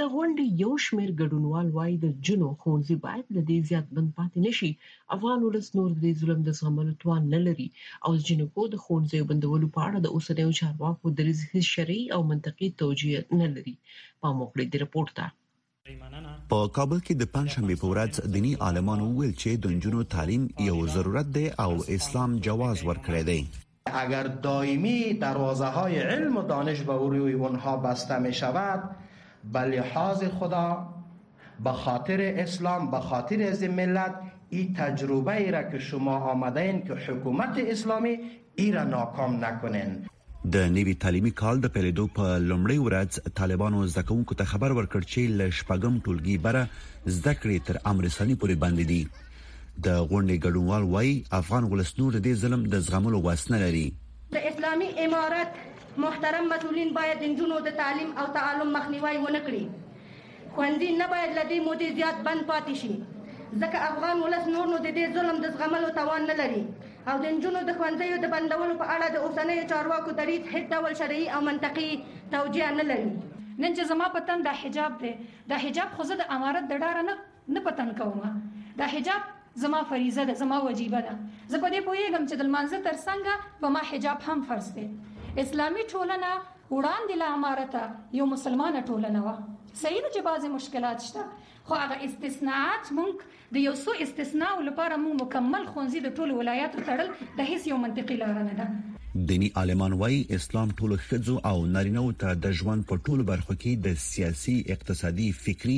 غونډې 0.14 0.44
یو 0.62 0.72
شمېر 0.86 1.08
ګډونوال 1.20 1.68
وایي 1.76 1.96
د 2.00 2.06
جنو 2.26 2.48
خونځي 2.62 2.96
باید 3.06 3.24
د 3.36 3.38
دې 3.48 3.58
زیات 3.68 3.86
بند 3.96 4.10
پاتې 4.18 4.38
نشي 4.46 4.70
افغان 5.16 5.38
ولس 5.42 5.66
نور 5.78 5.90
د 6.04 6.06
ظلم 6.20 6.40
د 6.44 6.50
زغملو 6.60 6.98
توان 7.02 7.22
نه 7.34 7.40
لري 7.46 7.68
او 8.06 8.10
جنو 8.26 8.46
کو 8.54 8.62
د 8.74 8.76
خونځیو 8.84 9.28
بندولو 9.30 9.66
په 9.74 9.80
اړه 9.86 9.98
د 10.00 10.08
اوسنیو 10.14 10.56
چارواکو 10.60 11.04
د 11.12 11.18
ریس 11.28 11.40
شرعي 11.74 12.04
او 12.14 12.20
منطقي 12.30 12.68
توجیه 12.82 13.18
نه 13.40 13.46
لري 13.54 13.74
په 14.22 14.28
موخه 14.38 14.64
دې 14.70 14.78
رپورټ 14.84 15.10
ته 15.18 15.26
په 16.50 16.58
کابل 16.76 16.98
کې 17.06 17.14
د 17.16 17.24
پنځشنبه 17.34 17.76
په 17.82 17.86
ورځ 17.92 18.12
دینی 18.34 18.52
عالمانو 18.66 19.06
ویل 19.18 19.32
چې 19.42 19.50
د 19.62 19.64
نجونو 19.74 20.00
تعلیم 20.14 20.42
یو 20.68 20.78
ضرورت 20.94 21.26
دی 21.36 21.46
او 21.64 21.70
اسلام 21.96 22.30
جواز 22.46 22.78
ورکړی 22.88 23.22
دی 23.30 23.40
اگر 24.02 24.24
دائمی 24.48 25.00
دروازه 25.26 25.68
های 25.76 25.94
علم 26.10 26.34
و 26.40 26.46
دانش 26.54 26.78
به 26.88 26.94
روی 27.14 27.34
اونها 27.44 27.72
بسته 27.86 28.14
می 28.24 28.34
شود 28.40 28.80
به 29.52 29.62
لحاظ 29.74 30.20
خدا 30.38 30.68
به 31.64 31.72
خاطر 31.84 32.18
اسلام 32.44 32.82
به 32.94 33.00
خاطر 33.08 33.38
از 33.52 33.62
ملت 33.80 34.14
این 34.56 34.68
تجربه 34.80 35.34
ای 35.40 35.50
را 35.54 35.62
که 35.72 35.78
شما 35.88 36.16
آمده 36.34 36.60
این 36.68 36.78
که 36.86 36.94
حکومت 37.06 37.54
اسلامی 37.74 38.14
ای 38.60 38.70
ناکام 38.94 39.44
نکنین 39.44 39.90
د 40.44 40.68
نوي 40.74 40.92
تعلیمي 41.00 41.30
کال 41.38 41.58
د 41.62 41.70
پیلېدو 41.72 42.04
په 42.18 42.36
لومړۍ 42.50 42.78
ورځ 42.84 43.18
طالبانو 43.40 43.86
زکونکو 43.94 44.34
ته 44.40 44.44
خبر 44.52 44.72
ورکړ 44.78 45.00
چې 45.12 45.34
ل 45.40 45.50
شپږم 45.56 45.98
ټولګي 46.04 46.36
بره 46.46 46.62
زده 47.16 47.34
کړې 47.42 47.58
تر 47.66 47.76
امرسانی 47.90 48.36
پورې 48.40 48.56
باندې 48.62 48.84
دي 48.92 49.00
د 49.86 50.00
غونډې 50.12 50.36
ګډونوال 50.44 50.86
وای 50.92 51.12
افغان 51.40 51.68
ولسمور 51.72 52.16
د 52.28 52.38
ظلم 52.44 52.64
د 52.74 52.80
زغملو 52.86 53.20
واسنه 53.28 53.60
لري 53.66 53.84
د 54.34 54.46
اسلامي 54.52 54.88
امارت 55.06 55.60
محترم 56.06 56.48
مسولین 56.54 56.92
باید 57.00 57.22
د 57.24 57.36
جنونو 57.36 57.60
د 57.68 57.76
تعلیم 57.84 58.16
او 58.22 58.26
تعلم 58.38 58.72
مخنیوي 58.78 59.16
ونکړي 59.22 60.52
خوندې 60.54 61.00
نه 61.02 61.10
باید 61.16 61.38
لدی 61.40 61.60
مودې 61.66 61.96
زیات 62.00 62.24
بند 62.30 62.48
پاتې 62.52 62.74
شي 62.82 63.58
ځکه 63.62 63.86
افغان 63.92 64.22
ولس 64.26 64.46
نور 64.56 64.72
نو 64.72 64.78
د 64.78 64.88
دې 64.88 65.18
ظلم 65.20 65.42
د 65.44 65.54
زغملو 65.58 65.92
توان 66.00 66.26
نه 66.32 66.36
لري 66.42 66.64
او 67.08 67.14
د 67.22 67.26
نجونو 67.34 67.60
د 67.66 67.70
ښوونځیو 67.76 68.16
د 68.22 68.26
بندولو 68.32 68.74
په 68.80 68.86
اړه 68.94 69.06
د 69.12 69.16
اوسنیو 69.26 69.68
چارواکو 69.72 70.10
دریځ 70.18 70.42
هیڅ 70.54 70.64
ډول 70.76 70.92
شرعي 71.00 71.24
او 71.36 71.40
منطقي 71.48 71.88
توجیه 72.34 72.70
نه 72.78 72.84
لري 72.90 73.08
نن 73.62 73.76
چې 73.76 73.82
زما 73.92 74.08
پتن 74.16 74.44
د 74.46 74.50
حجاب 74.62 74.98
دی 75.02 75.12
د 75.52 75.62
حجاب 75.64 75.94
خو 75.98 76.02
زه 76.10 76.14
د 76.22 76.28
امارت 76.36 76.68
د 76.72 76.82
ډار 76.84 77.00
نه 77.10 77.14
نه 77.58 77.64
پتن 77.68 77.90
کوم 78.00 78.40
د 78.82 78.92
حجاب 78.96 79.30
زما 79.62 79.82
فریضه 79.92 80.24
ده 80.30 80.34
زما 80.42 80.58
وجیبه 80.66 81.00
ده 81.06 81.14
زه 81.52 81.58
په 81.64 81.68
دې 81.72 81.80
پوهیږم 81.86 82.24
چې 82.28 82.34
د 82.40 82.42
لمانځه 82.48 82.78
تر 82.86 82.98
څنګه 83.04 83.60
په 83.60 83.72
ما 83.76 83.82
حجاب 83.90 84.18
هم 84.26 84.44
فرض 84.50 84.68
دی 84.78 84.86
اسلامي 85.44 85.86
ټولنه 85.92 86.30
وړاندې 86.34 87.22
له 87.22 87.38
امارته 87.38 87.82
یو 88.20 88.26
مسلمانه 88.34 88.84
ټولنه 88.92 89.24
و 89.26 89.38
صحیح 89.38 90.04
چې 90.04 90.22
بعضی 90.30 90.48
مشکلات 90.58 91.02
شته 91.08 91.24
خو 91.68 91.74
هغه 91.80 91.96
استثناءات 92.06 92.92
مونږ 92.98 93.14
د 93.56 93.64
یو 93.66 93.72
څو 93.84 93.90
استثناء 94.04 94.52
لپاره 94.68 94.94
مونږ 95.04 95.14
مکمل 95.22 95.64
خونځي 95.72 96.00
د 96.04 96.08
ټولو 96.20 96.32
ولایاتو 96.40 96.84
تړل 96.88 97.08
د 97.38 97.40
هیڅ 97.50 97.62
یو 97.72 97.76
منطقي 97.84 98.16
لار 98.22 98.38
نه 98.48 98.54
ده 98.60 99.26
دینی 99.32 99.50
عالمان 99.62 99.96
وايي 100.02 100.20
اسلام 100.36 100.72
ټول 100.80 100.92
خځو 101.08 101.34
او 101.50 101.56
نارینه 101.76 102.04
ته 102.22 102.38
د 102.46 102.56
ژوند 102.60 102.86
په 102.92 103.02
ټولو 103.08 103.26
برخو 103.32 103.56
کې 103.56 103.84
د 103.88 103.98
سیاسي 104.04 104.54
اقتصادي 104.76 105.26
فکری 105.42 105.76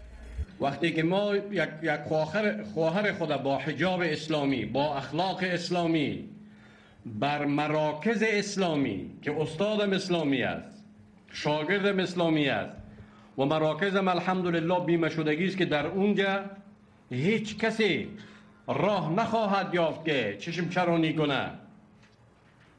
وقتی 0.65 0.93
که 0.97 1.05
ما 1.05 1.21
یک, 1.59 1.73
یک 1.89 2.05
خواهر, 2.09 2.53
خواهر 2.75 3.13
خود 3.19 3.35
با 3.49 3.57
حجاب 3.67 4.05
اسلامی 4.11 4.65
با 4.79 4.85
اخلاق 4.99 5.43
اسلامی 5.53 6.09
بر 7.07 7.45
مراکز 7.45 8.23
اسلامی 8.27 9.11
که 9.23 9.41
استادم 9.41 9.93
اسلامی 9.93 10.43
است 10.43 10.85
شاگردم 11.33 11.99
اسلامی 11.99 12.49
است 12.49 12.77
و 13.39 13.45
مراکزم 13.45 14.09
الحمدلله 14.09 14.81
بیمه 14.81 15.09
شدگی 15.09 15.47
است 15.47 15.57
که 15.57 15.65
در 15.65 15.87
اونجا 15.87 16.41
هیچ 17.11 17.59
کسی 17.59 18.09
راه 18.67 19.13
نخواهد 19.13 19.75
یافت 19.75 20.05
که 20.05 20.37
چشم 20.41 20.69
چرانی 20.69 21.13
کنه 21.15 21.51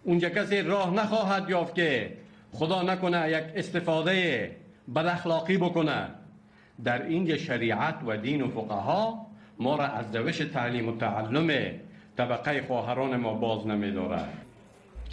اونجا 0.04 0.30
کسی 0.30 0.62
راه 0.62 0.94
نخواهد 0.94 1.50
یافت 1.50 1.76
که 1.76 2.18
خدا 2.54 2.82
نکنه 2.82 3.30
یک 3.30 3.44
استفاده 3.56 4.52
بد 4.96 5.06
اخلاقی 5.06 5.58
بکنه 5.58 6.08
در 6.84 7.06
اینجا 7.06 7.38
شریعت 7.38 7.96
و 8.06 8.18
دین 8.18 8.42
و 8.42 8.48
فقها 8.48 9.28
ما 9.60 9.76
را 9.76 9.86
از 9.86 10.16
روش 10.16 10.38
تعلیم 10.38 10.88
و 10.90 10.98
تعلم 10.98 11.72
طبقه 12.18 12.62
خواهران 12.68 13.16
ما 13.16 13.34
باز 13.34 13.68
نمیدارد 13.68 14.46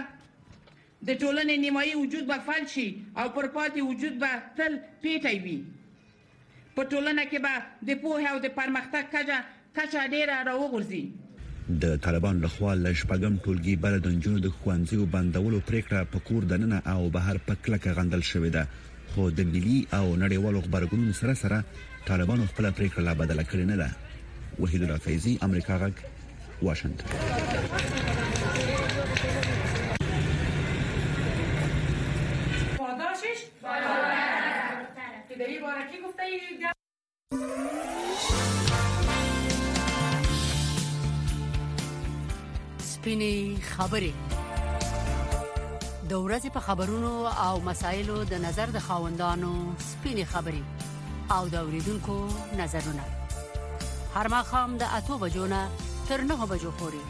د 1.09 1.17
ټولنې 1.23 1.65
نیمایي 1.65 1.95
وجود 2.01 2.27
به 2.33 2.39
فال 2.49 2.67
شي 2.75 2.87
او 3.23 3.27
پر 3.37 3.49
پاتې 3.57 3.89
وجود 3.91 4.17
به 4.23 4.39
تل 4.61 4.79
پیټي 5.03 5.37
وي 5.45 5.57
په 6.79 6.87
ټولنه 6.93 7.27
کې 7.33 7.45
به 7.47 7.91
د 7.91 8.01
پوهه 8.05 8.33
او 8.33 8.41
د 8.47 8.55
پرمختګ 8.59 9.13
کچه 9.15 9.41
کچه 9.81 10.07
ډیره 10.15 10.41
راوغورځي 10.49 11.03
د 11.83 11.97
طالبان 12.05 12.39
لخوا 12.41 12.73
ل 12.79 12.85
شپږم 12.99 13.33
ټولګي 13.43 13.75
بل 13.83 13.95
د 14.01 14.07
نجونو 14.15 14.39
د 14.41 14.47
خوانځیو 14.57 15.05
بندولو 15.13 15.59
پریکړه 15.69 16.03
په 16.11 16.19
کور 16.27 16.43
دننه 16.51 16.77
او 16.93 17.09
بهر 17.15 17.35
په 17.47 17.55
کلکه 17.67 17.91
غندل 17.97 18.21
شوې 18.31 18.49
ده 18.57 18.67
خو 19.13 19.29
د 19.37 19.47
ملي 19.53 19.79
او 19.97 20.05
نړیوالو 20.23 20.63
خبرګونونو 20.65 21.13
سره 21.21 21.33
سره 21.43 21.63
طالبان 22.09 22.45
خپل 22.51 22.69
پریکړه 22.77 23.01
لا 23.07 23.13
بدله 23.13 23.43
کړې 23.49 23.65
نه 23.71 23.75
ده 23.75 23.91
وحید 24.59 24.83
الله 24.83 24.97
فیضی 25.07 25.37
امریکا 25.47 25.77
غک 25.85 26.05
واشنگتن 26.67 27.09
به 35.39 35.47
یه 35.53 35.59
بارکی 35.61 35.97
گفته 36.05 36.73
سپینې 43.07 43.35
خبرې 43.73 44.13
د 46.11 46.13
ورځې 46.25 46.49
په 46.55 46.61
خبرونو 46.67 47.13
او 47.47 47.55
مسایلو 47.69 48.17
د 48.31 48.33
نظر 48.45 48.67
د 48.73 48.79
خاوندانو 48.87 49.51
سپینې 49.91 50.25
خبرې 50.33 50.63
او 51.35 51.43
د 51.53 51.55
اوریدونکو 51.63 52.15
نظرونه 52.61 53.03
هر 54.15 54.25
مخام 54.35 54.69
د 54.81 54.83
اتو 54.97 55.13
بجونه 55.23 55.59
تر 56.07 56.19
نه 56.29 56.35
بجو 56.51 56.71
پورې 56.79 57.03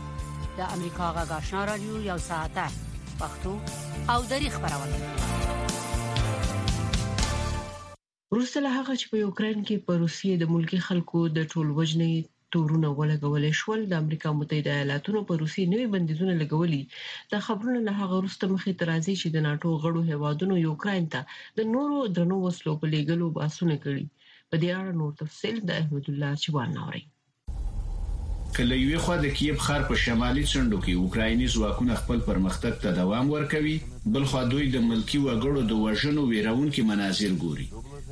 د 0.58 0.60
امریکا 0.76 1.06
غا 1.16 1.24
غاښنا 1.32 1.62
رادیو 1.72 1.96
یو 2.10 2.20
ساعته 2.30 2.68
پښتو 3.20 3.54
او 4.14 4.20
دری 4.32 4.48
خبرونه 4.56 4.96
روسله 8.38 8.68
هغه 8.78 8.94
چې 9.00 9.06
په 9.12 9.18
یوکرين 9.26 9.58
کې 9.68 9.76
په 9.86 9.92
روسیې 10.04 10.34
د 10.42 10.46
ملکی 10.54 10.80
خلکو 10.88 11.20
د 11.36 11.40
ټولوجنې 11.52 12.16
تورونه 12.56 12.90
ولګولای 12.98 13.54
شول 13.60 13.82
د 13.94 14.04
امریکا 14.04 14.32
متحده 14.42 14.74
ایالاتونو 14.76 15.22
په 15.30 15.38
روسي 15.44 15.64
نوي 15.72 15.88
بندیزونه 15.96 16.36
لګولي 16.42 16.78
دا 17.34 17.40
خبرونه 17.48 17.82
له 17.88 17.96
هغه 18.02 18.20
وروسته 18.20 18.52
مخې 18.52 18.74
ته 18.82 18.90
راځي 18.92 19.16
چې 19.22 19.34
د 19.34 19.44
ناتو 19.48 19.74
غړو 19.86 20.04
هیوادونو 20.12 20.60
یوکرين 20.62 21.10
ته 21.16 21.42
د 21.62 21.68
نورو 21.74 21.98
درنو 22.20 22.38
وسلو 22.46 22.76
په 22.84 22.92
لګولو 22.94 23.28
باسونه 23.40 23.76
کړي 23.86 24.06
په 24.22 24.62
دې 24.62 24.70
اړه 24.78 25.00
نور 25.02 25.12
تفصيل 25.24 25.60
د 25.72 25.82
احمد 25.84 26.08
الله 26.14 26.42
چوان 26.46 26.80
اوري 26.84 27.04
کله 28.58 28.76
یو 28.84 29.00
خو 29.08 29.16
د 29.26 29.34
کیب 29.42 29.58
خار 29.68 29.84
په 29.92 30.00
شمالي 30.06 30.44
څنډو 30.52 30.86
کې 30.86 31.02
اوکرایني 31.06 31.48
ځواکونه 31.58 31.98
خپل 32.04 32.22
پرمختګ 32.30 32.82
ته 32.86 32.94
دوام 33.02 33.34
ورکوي 33.36 33.76
بل 34.16 34.30
خو 34.34 34.46
دوی 34.56 34.70
د 34.78 34.86
ملکی 34.92 35.20
وګړو 35.28 35.68
د 35.74 35.84
وژنو 35.88 36.24
ویرون 36.32 36.70
کې 36.70 36.88
مناظر 36.94 37.36
ګوري 37.44 37.68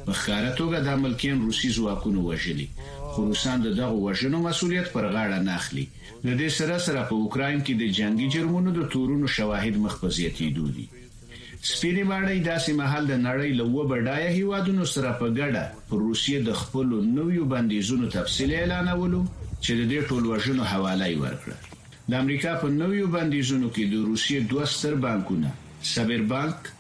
په 0.10 0.18
خاره 0.26 0.52
توګه 0.60 0.88
د 0.90 1.00
ملکیان 1.08 1.44
روسي 1.48 1.74
ځواکونه 1.80 2.26
وژلي 2.32 2.68
خو 3.14 3.26
روسان 3.30 3.58
د 3.64 3.70
دغه 3.78 3.98
وژنو 4.04 4.38
مسولیت 4.44 4.88
پر 4.94 5.06
غاړه 5.16 5.40
نه 5.48 5.54
اخلي 5.60 5.84
د 6.26 6.30
دې 6.40 6.50
سره 6.58 6.78
سره 6.86 7.02
په 7.10 7.18
اوکرين 7.24 7.60
کې 7.66 7.74
د 7.82 7.92
جنگي 7.98 8.28
جرمونو 8.36 8.72
د 8.78 8.88
تورونو 8.94 9.28
شواهد 9.36 9.78
مخبزيتي 9.84 10.48
دودي 10.56 10.86
سپینې 10.92 12.04
باندې 12.12 12.48
داسې 12.48 12.72
محل 12.80 13.06
د 13.12 13.18
نړۍ 13.28 13.52
له 13.60 13.66
و 13.74 13.86
بډایه 13.92 14.30
هیوادونو 14.38 14.88
سره 14.94 15.12
په 15.20 15.28
ګډه 15.36 15.92
پر 15.92 16.02
روسیې 16.08 16.42
د 16.50 16.58
خپل 16.62 16.96
نویو 17.20 17.46
بندیزونو 17.54 18.10
تفصیل 18.18 18.56
اعلانولو 18.62 19.22
چې 19.36 19.80
د 19.82 19.82
دې 19.92 20.10
ټول 20.10 20.32
وژنو 20.34 20.68
حواله 20.74 21.12
یې 21.14 21.24
ورکړه 21.28 22.10
د 22.10 22.14
امریکا 22.24 22.56
په 22.64 22.74
نویو 22.82 23.14
بندیزونو 23.20 23.70
کې 23.76 23.94
د 23.94 24.10
روسیې 24.10 24.50
دوه 24.54 24.66
ستر 24.74 25.00
بانکونه 25.08 25.54
سبر 25.94 26.28
بانک 26.36 26.74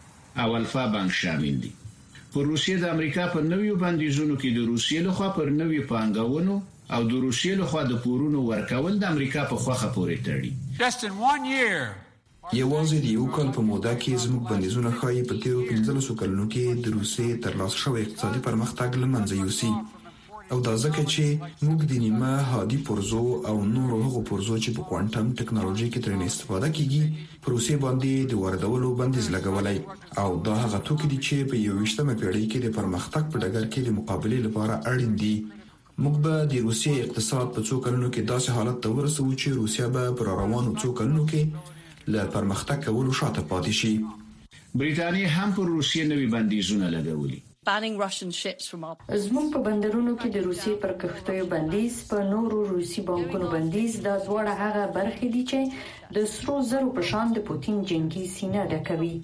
او 0.45 0.55
الفا 0.61 0.85
بانک 0.97 1.19
شامل 1.21 1.61
دي 1.67 1.73
روسیې 2.41 2.75
د 2.81 2.85
امریکا 2.93 3.25
په 3.33 3.41
نویو 3.47 3.75
بندیزونو 3.83 4.35
کې 4.41 4.49
د 4.57 4.67
روسیې 4.69 4.99
لخوا 5.07 5.29
پر 5.37 5.47
نویو 5.59 5.83
پانګونو 5.89 6.55
او 6.93 7.03
د 7.09 7.13
روسیې 7.25 7.53
لخوا 7.61 7.83
د 7.89 7.93
پورونو 8.05 8.39
ورکول 8.49 8.93
د 8.99 9.03
امریکا 9.13 9.41
په 9.51 9.55
خوخه 9.65 9.89
پورې 9.95 10.17
تړي 10.25 10.51
یوازې 12.61 12.97
د 13.03 13.05
یو 13.17 13.25
کال 13.35 13.49
په 13.57 13.61
موده 13.69 13.93
کې 14.01 14.21
زموږ 14.23 14.43
بندیزونه 14.51 14.89
ښایي 15.01 15.23
په 15.29 15.35
تیرو 15.43 15.61
15 15.73 16.19
کلونو 16.21 16.45
کې 16.53 16.63
د 16.85 16.97
روسیې 16.97 17.37
ترلاسه 17.45 17.77
شوی 17.83 18.01
اقتصادي 18.05 18.39
پرمختګ 18.47 18.89
لمنځه 19.03 19.35
یوسي 19.43 19.71
او 20.53 20.59
دا 20.67 20.73
ځکه 20.85 21.01
چې 21.13 21.23
موږ 21.67 21.79
د 21.91 21.93
نیمه 22.05 22.31
هادي 22.53 22.77
پرزو 22.87 23.23
او 23.51 23.53
نورو 23.75 23.95
هغو 24.05 24.19
پرزو 24.29 24.55
چې 24.63 24.69
په 24.77 24.81
کوانټم 24.89 25.25
ټکنالوژي 25.39 25.87
کې 25.93 25.99
ترې 26.05 26.17
استفاده 26.31 26.67
کیږي 26.77 27.01
پروسې 27.45 27.75
باندې 27.83 28.11
د 28.31 28.33
واردولو 28.41 28.89
بندیز 28.99 29.27
لګولای 29.35 29.77
او 30.23 30.29
دا 30.47 30.55
هغه 30.63 30.79
توکي 30.87 31.07
دي 31.13 31.17
چې 31.27 31.47
په 31.51 31.55
یو 31.67 31.73
وشتمه 31.81 32.13
پیړۍ 32.21 32.43
کې 32.51 32.59
د 32.65 32.75
پرمختګ 32.77 33.23
په 33.31 33.35
ډګر 33.43 33.65
کې 33.73 33.79
د 33.87 33.89
مقابله 33.99 34.39
لپاره 34.47 34.75
اړین 34.91 35.11
دي 35.21 35.33
موږ 36.03 36.15
به 36.25 36.33
د 36.51 36.53
روسیې 36.67 36.93
اقتصاد 37.05 37.47
په 37.55 37.61
څو 37.69 37.75
کلونو 37.85 38.07
کې 38.13 38.21
داسې 38.33 38.49
حالت 38.57 38.77
ته 38.83 38.89
ورسوو 38.97 39.37
چې 39.41 39.47
روسیا 39.61 39.87
به 39.95 40.03
پر 40.19 40.29
روانو 40.41 40.75
څو 40.81 40.87
کلونو 40.99 41.23
کې 41.31 42.11
له 42.13 42.21
پرمختګ 42.35 42.77
کولو 42.85 43.11
شاته 43.21 43.41
پاتې 43.53 43.73
شي 43.79 43.93
بریتانیا 44.83 45.29
هم 45.37 45.49
پر 45.57 45.65
روسیې 45.77 46.03
نوي 46.13 46.27
بندیزونه 46.37 46.87
لګولي 46.97 47.41
زموږ 49.23 49.45
په 49.53 49.59
بندرونو 49.67 50.13
کې 50.21 50.29
د 50.35 50.37
روسي 50.47 50.71
پر 50.85 50.91
کښتیو 51.01 51.45
بندیز 51.53 51.95
په 52.09 52.17
نورو 52.31 52.57
روسي 52.73 53.01
بانکونو 53.09 53.45
بندیز 53.53 53.91
دا 54.07 54.15
ځوړه 54.25 54.53
هغه 54.63 54.81
برخې 54.97 55.27
دي 55.35 55.43
چې 55.51 55.59
د 56.17 56.27
سرو 56.33 56.55
زرو 56.71 56.89
په 56.97 57.01
شان 57.11 57.27
د 57.37 57.45
پوتين 57.49 57.77
جنگي 57.91 58.25
سینه 58.35 58.61
ډکوي 58.71 59.15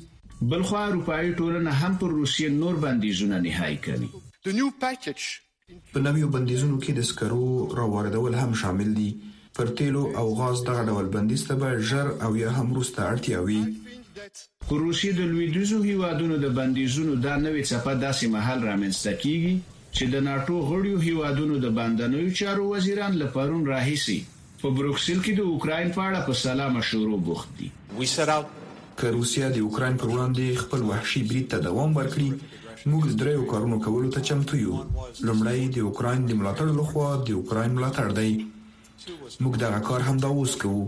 بلخو 0.53 0.77
اروپایي 0.87 1.31
ټولنه 1.41 1.71
هم 1.81 1.93
پر 2.03 2.09
روسي 2.19 2.45
نور 2.61 2.75
بندیزونه 2.85 3.37
نهایی 3.47 3.77
کوي 3.87 4.09
د 4.47 4.57
نیو 4.59 4.67
پکیج 4.83 5.19
په 5.95 6.05
نویو 6.07 6.27
بندیزونو 6.37 6.75
کې 6.83 6.91
د 6.99 7.09
سکرو 7.11 7.47
راوړدول 7.81 8.33
هم 8.43 8.51
شامل 8.63 8.89
دي 9.01 9.09
پر 9.59 9.65
تیلو 9.79 10.03
او 10.23 10.25
غاز 10.41 10.57
دغه 10.71 10.81
ډول 10.91 11.05
بندیز 11.17 11.41
ته 11.51 11.63
به 11.63 11.69
ژر 11.91 12.07
او 12.27 12.31
یا 12.43 12.49
هم 12.61 12.67
روسته 12.79 12.99
اړتیا 13.11 13.39
وي 13.49 13.63
روسي 14.77 15.11
د 15.17 15.19
لویدیزو 15.19 15.77
هیوادونو 15.83 16.35
د 16.41 16.45
بندیزونو 16.55 17.13
دا 17.23 17.35
نوې 17.43 17.63
څپه 17.69 17.93
داسې 18.03 18.27
محل 18.35 18.59
رامنځته 18.63 19.13
کیږي 19.23 19.53
چې 19.95 20.05
د 20.15 20.21
ناتو 20.27 20.57
غړیو 20.69 20.97
هیوادونو 21.05 21.57
د 21.65 21.71
باندنوي 21.77 22.31
چارو 22.41 22.65
وزیران 22.73 23.13
لپاره 23.21 23.55
راهیسي 23.71 24.17
په 24.63 24.69
بروکسل 24.79 25.21
کې 25.23 25.33
د 25.39 25.47
اوکرين 25.53 25.87
په 25.95 26.01
اړه 26.07 26.19
په 26.27 26.33
سلام 26.43 26.73
مشورو 26.77 27.17
بوخت 27.17 27.55
دي 27.61 27.69
که 28.99 29.11
روسیا 29.15 29.49
د 29.55 29.57
اوکرين 29.67 29.97
پر 30.03 30.07
وړاندې 30.07 30.61
خپل 30.63 30.81
وحشي 30.89 31.21
برید 31.31 31.47
ته 31.53 31.57
دوام 31.67 31.97
ورکړي 31.99 32.85
موږ 32.91 33.15
دریو 33.21 33.45
کارونو 33.53 33.79
کولو 33.85 34.11
ته 34.17 34.21
چمتو 34.31 34.57
یو 34.65 34.77
لومړی 34.81 35.63
د 35.79 35.87
اوکرين 35.87 36.25
د 36.27 36.31
ملاتړ 36.43 36.67
لخوا 36.81 37.07
د 37.31 37.39
اوکرين 37.39 37.77
ملاتړ 37.77 38.07
دی 38.19 38.45
موږ 39.43 39.53
دا 39.65 39.79
کار 39.89 40.01
هم 40.11 40.17
دا 40.25 40.29
اوس 40.41 40.53
کوو 40.65 40.83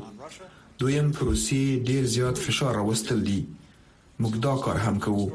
دویم 0.85 1.11
پروسی 1.17 1.63
ډیر 1.89 2.03
زیات 2.17 2.37
فشار 2.45 2.75
راوستل 2.79 3.23
دي 3.31 3.39
موږ 4.21 4.35
دا 4.45 4.53
کار 4.65 4.77
هم 4.85 4.97
کوو 5.03 5.29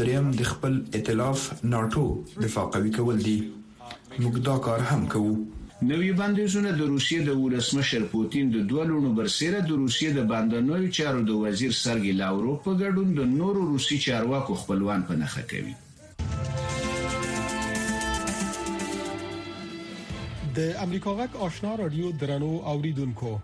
دریم 0.00 0.28
د 0.38 0.42
خپل 0.50 0.76
ائتلاف 0.98 1.42
ناتو 1.72 2.04
دفاع 2.44 2.64
قوي 2.76 2.90
کول 2.96 3.18
دي 3.26 3.34
موږ 4.22 4.38
دا 4.48 4.54
کار 4.68 4.80
هم 4.92 5.04
کوو 5.12 5.34
نوې 5.90 6.10
بندیزونه 6.20 6.72
د 6.80 6.88
روسیې 6.92 7.20
د 7.28 7.38
ولسمشر 7.42 8.06
پوتین 8.14 8.50
د 8.56 8.64
دوه 8.72 8.86
لونو 8.90 9.12
برسره 9.20 9.60
د 9.68 9.70
روسیې 9.82 10.16
د 10.18 10.26
باندنوي 10.32 10.90
چارو 10.98 11.22
د 11.30 11.38
وزیر 11.44 11.76
سرګي 11.82 12.14
لاورو 12.22 12.56
په 12.66 12.80
ګډون 12.82 13.14
د 13.20 13.30
نورو 13.36 13.64
روسي 13.68 14.00
چارواکو 14.08 14.58
خپلوان 14.64 15.06
په 15.12 15.20
نخښه 15.22 15.48
کوي 15.54 15.74
د 20.60 20.68
امریکا 20.88 21.16
غک 21.22 21.40
آشنا 21.48 21.76
رادیو 21.86 22.10
درنو 22.24 22.52
اوریدونکو 22.74 23.34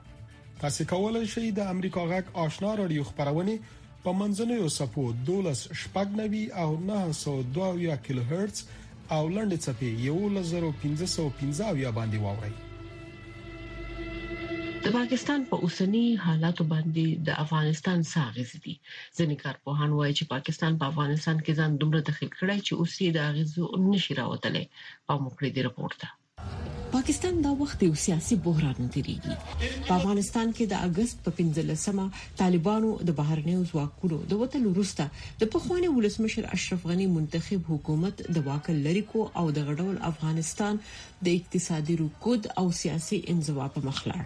تاسو 0.60 0.90
کولای 0.94 1.26
شئ 1.36 1.48
د 1.62 1.74
امریکا 1.76 2.06
غک 2.14 2.36
آشنا 2.48 2.74
رادیو 2.84 3.08
خبرونه 3.12 3.58
په 4.06 4.12
منځنوي 4.20 4.58
صفو 4.78 5.04
12 5.28 5.78
شپګنوي 5.80 6.44
او 6.62 6.70
902 6.90 8.04
کیلو 8.04 8.22
هرتز 8.30 8.60
او 9.16 9.22
لنډې 9.36 9.58
صفې 9.66 9.90
11515 10.10 11.96
باندې 11.98 12.18
واوري 12.24 12.54
د 14.84 14.86
پاکستان 14.98 15.40
په 15.50 15.56
پا 15.58 15.62
اوسنی 15.64 16.06
حالاتو 16.24 16.62
باندې 16.72 17.06
د 17.26 17.28
افغانستان 17.44 17.98
ساغز 18.14 18.50
دي 18.64 18.74
ځینې 19.16 19.34
کارپوهان 19.44 19.90
وایي 19.94 20.14
چې 20.18 20.24
پاکستان 20.34 20.72
په 20.76 20.78
پا 20.84 20.90
افغانستان 20.92 21.36
کې 21.44 21.56
ځان 21.58 21.70
دومره 21.76 22.00
دخیل 22.08 22.30
کړی 22.38 22.58
چې 22.66 22.72
اوسې 22.80 23.06
د 23.12 23.18
اغیزو 23.30 23.64
نشي 23.90 24.12
راوتلې 24.20 24.64
او 25.10 25.16
مخکې 25.26 25.48
دی 25.54 25.60
رپورټ 25.68 26.00
پاکستان 26.96 27.40
دا 27.44 27.50
وخت 27.62 27.82
یو 27.84 27.94
سیاسي 28.02 28.36
بحران 28.44 28.76
تیریږي 28.92 29.80
په 29.88 29.96
افغانستان 29.96 30.52
کې 30.58 30.66
د 30.70 30.84
اگست 30.86 31.18
په 31.26 31.32
15مه 31.40 32.22
طالبانو 32.38 32.92
د 33.10 33.16
بهرنیو 33.18 33.64
ځواکونو 33.72 34.20
د 34.30 34.38
وټل 34.44 34.64
روستا 34.78 35.06
د 35.42 35.50
پخوانی 35.56 35.90
ولسمشر 35.98 36.48
اشرف 36.58 36.86
غنی 36.92 37.08
منتخب 37.18 37.68
حکومت 37.74 38.22
د 38.38 38.44
واکل 38.48 38.80
لریکو 38.88 39.26
او 39.42 39.44
د 39.60 39.66
غډول 39.68 40.00
افغانستان 40.12 40.80
د 41.28 41.32
اقتصادي 41.40 41.98
رکود 42.04 42.48
او 42.62 42.66
سیاسي 42.82 43.20
انزوا 43.34 43.66
په 43.78 43.84
مخ 43.90 43.98
لاړ 44.08 44.24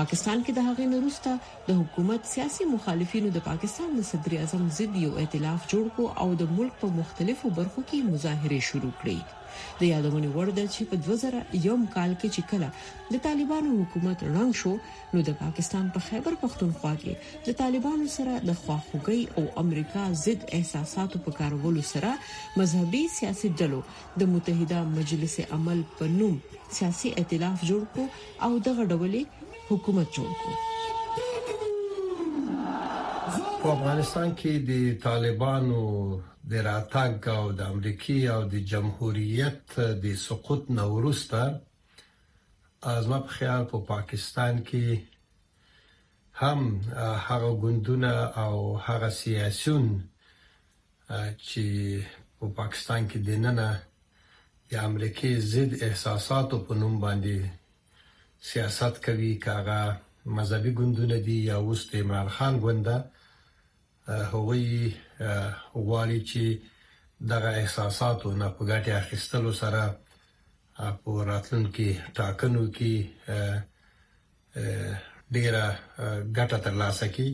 پاکستان 0.00 0.38
کې 0.44 0.52
د 0.58 0.60
هغې 0.68 0.86
نورستا 0.94 1.34
د 1.70 1.80
حکومت 1.84 2.22
سیاسي 2.36 2.70
مخالفینو 2.76 3.34
د 3.38 3.46
پاکستان 3.54 3.90
د 4.00 4.08
صدر 4.16 4.40
اعظم 4.42 4.64
ضد 4.82 5.00
یو 5.06 5.12
ائتلاف 5.26 5.68
جوړ 5.74 5.84
کو 6.00 6.12
او 6.24 6.28
د 6.44 6.60
ملک 6.60 6.74
په 6.84 6.88
مختلفو 7.00 7.56
برخو 7.62 7.88
کې 7.90 8.14
مظاهره 8.14 8.58
شروع 8.72 8.94
کړې 9.00 9.44
د 9.80 9.82
یادونه 9.92 10.28
وړ 10.36 10.48
ده 10.58 10.64
چې 10.74 10.82
په 10.90 10.96
2001 11.04 11.94
کال 11.96 12.10
کې 12.20 12.28
چې 12.36 12.42
کله 12.50 12.68
د 13.12 13.14
طالبانو 13.26 13.70
حکومت 13.80 14.18
ړنګ 14.34 14.52
شو 14.60 14.72
نو 15.12 15.18
د 15.28 15.38
پاکستان 15.42 15.84
په 15.94 16.00
خیبر 16.08 16.34
پختونخوا 16.42 16.92
کې 17.02 17.12
د 17.46 17.58
طالبانو 17.62 18.06
سره 18.16 18.32
د 18.48 18.50
خواخوږۍ 18.62 19.20
او 19.36 19.44
امریکا 19.64 20.02
ضد 20.24 20.40
احساساتو 20.58 21.16
په 21.24 21.30
کارولو 21.40 21.82
سره 21.92 22.10
مذهبي 22.60 23.02
سیاسي 23.18 23.48
ډلو 23.60 23.80
د 24.20 24.32
متحده 24.34 24.78
مجلس 24.98 25.34
عمل 25.58 25.78
په 25.98 26.04
نوم 26.18 26.34
سیاسي 26.78 27.08
ائتلاف 27.20 27.58
جوړ 27.70 27.82
کو 27.94 28.02
او 28.46 28.50
دغه 28.70 28.82
ډول 28.92 29.14
حکومت 29.70 30.08
جوړ 30.16 30.30
کو 30.42 30.50
په 33.60 33.68
افغانستان 33.76 34.28
کې 34.40 34.52
د 34.70 34.72
طالبانو 35.06 35.80
د 36.50 36.52
راتګ 36.70 37.14
او 37.38 37.44
د 37.58 37.60
امریکای 37.74 38.20
او 38.34 38.40
د 38.52 38.54
جمهوریت 38.70 39.64
د 40.04 40.06
سقوط 40.26 40.62
نه 40.76 40.84
ورسته 40.94 41.40
از 42.94 43.02
ما 43.10 43.18
په 43.26 43.32
خیال 43.36 43.62
په 43.72 43.78
پاکستان 43.92 44.54
کې 44.68 44.86
هم 46.42 46.60
هغه 47.28 47.50
ګوندونه 47.62 48.12
او 48.44 48.54
هغه 48.86 49.08
سیاسيون 49.22 49.86
چې 51.48 51.64
په 52.38 52.44
پاکستان 52.60 53.00
کې 53.10 53.18
د 53.28 53.30
نننه 53.44 53.68
د 54.70 54.72
امریکای 54.88 55.34
ضد 55.52 55.72
احساساتو 55.86 56.56
په 56.66 56.72
نوم 56.80 56.94
باندې 57.04 57.36
سیاست 58.50 58.94
کوي 59.06 59.32
کاغه 59.46 59.80
مذهبي 60.36 60.72
ګوندونه 60.78 61.16
دي 61.26 61.38
یا 61.50 61.56
اوس 61.66 61.80
د 61.90 61.92
عمران 62.04 62.28
خان 62.36 62.54
ګوند 62.64 62.82
ده 62.88 62.98
هغوی 64.08 64.94
غواړي 65.86 66.18
چې 66.30 66.44
دغه 67.32 67.50
احساساتو 67.60 68.28
نه 68.40 68.48
په 68.56 68.62
ګټه 68.70 68.90
اخیستلو 69.02 69.52
سره 69.62 69.82
په 71.02 71.10
راتلونکي 71.30 71.88
ټاکنو 72.18 72.64
کې 72.76 72.94
ډیره 75.34 75.64
ګټه 76.38 76.58
ترلاسه 76.66 77.06
کړي 77.14 77.30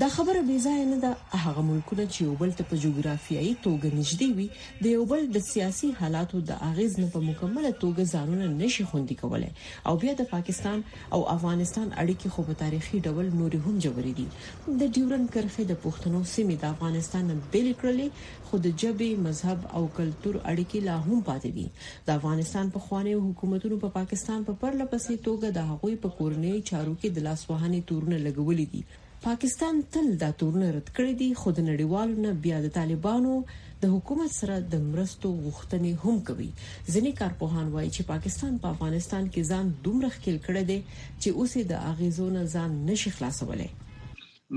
دا 0.00 0.08
خبره 0.12 0.40
بې 0.48 0.54
ځای 0.64 0.84
نه 0.90 0.96
ده 1.00 1.40
هغه 1.40 1.62
ملکونه 1.70 2.04
چې 2.12 2.18
یو 2.26 2.34
بل 2.42 2.52
ته 2.58 2.64
په 2.68 2.76
جغرافیایي 2.84 3.50
توګه 3.64 3.88
نږدې 3.96 4.28
وي 4.36 4.46
د 4.86 4.94
یو 4.94 5.02
بل 5.10 5.26
د 5.34 5.38
سیاسي 5.48 5.90
حالاتو 5.98 6.40
د 6.50 6.62
اغیز 6.68 6.94
نه 7.02 7.08
په 7.16 7.20
مکمله 7.26 7.72
توګه 7.82 8.06
ځانونه 8.12 8.46
نشي 8.62 8.86
خوندي 8.92 9.16
کولای 9.24 9.50
او 9.92 9.94
بیا 10.04 10.14
د 10.22 10.28
پاکستان 10.30 10.78
او 11.16 11.20
افغانستان 11.34 11.84
اړیکې 12.02 12.28
خو 12.36 12.46
په 12.48 12.56
تاریخي 12.62 13.02
ډول 13.06 13.26
نورې 13.40 13.58
هم 13.66 13.74
جوړې 13.86 14.16
دي 14.20 14.80
د 14.84 14.94
ډیورن 14.94 15.28
کرخه 15.36 15.68
د 15.72 15.78
پښتنو 15.84 16.24
سیمې 16.34 16.56
د 16.64 16.66
افغانستان 16.74 17.28
نه 17.32 17.38
بیل 17.52 17.68
کړلې 17.84 18.08
خو 18.48 18.62
د 18.68 18.74
جبې 18.82 19.10
مذهب 19.26 19.68
او 19.76 19.82
کلچر 20.00 20.34
اړیکې 20.50 20.78
لا 20.88 20.96
هم 21.06 21.20
پاتې 21.30 21.50
دي 21.58 21.66
د 22.08 22.22
افغانستان 22.22 22.74
په 22.78 22.86
خوانې 22.88 23.28
حکومتونو 23.28 23.82
په 23.84 23.96
پاکستان 24.00 24.48
په 24.50 24.58
پرله 24.64 24.88
پسې 24.96 25.22
توګه 25.30 25.54
د 25.60 25.70
هغوی 25.72 26.00
په 26.06 26.16
کورنۍ 26.18 26.54
چارو 26.72 26.98
کې 27.00 27.16
د 27.16 27.28
لاسوهنې 27.30 27.88
تورونه 27.90 28.24
لګولې 28.30 28.68
دي 28.74 28.84
پاکستان 29.22 29.82
تل 29.94 30.06
دا 30.20 30.28
تورونه 30.40 30.68
رد 30.76 30.88
کړی 30.96 31.12
دي 31.20 31.26
خو 31.40 31.50
د 31.56 31.60
نړیوالو 31.70 32.22
نه 32.24 32.30
بیا 32.44 32.56
د 32.62 32.70
طالبانو 32.76 33.34
د 33.82 33.90
حکومت 33.94 34.32
سره 34.38 34.54
د 34.72 34.80
مرستو 34.86 35.28
غوښتنې 35.44 35.92
هم 36.06 36.14
کوي 36.30 36.46
ځینې 36.94 37.10
کارپوهان 37.20 37.66
وایي 37.74 37.90
چې 37.96 38.08
پاکستان 38.08 38.56
په 38.64 38.64
پا 38.66 38.72
افغانستان 38.76 39.28
کې 39.32 39.48
ځان 39.52 39.68
دومره 39.84 40.08
خل 40.16 40.38
کړی 40.46 40.62
دی 40.70 40.78
چې 41.22 41.36
اوسې 41.38 41.62
د 41.72 41.86
اغیزونو 41.90 42.40
ځان 42.56 42.70
نشي 42.88 43.12
خلاصولای 43.18 43.66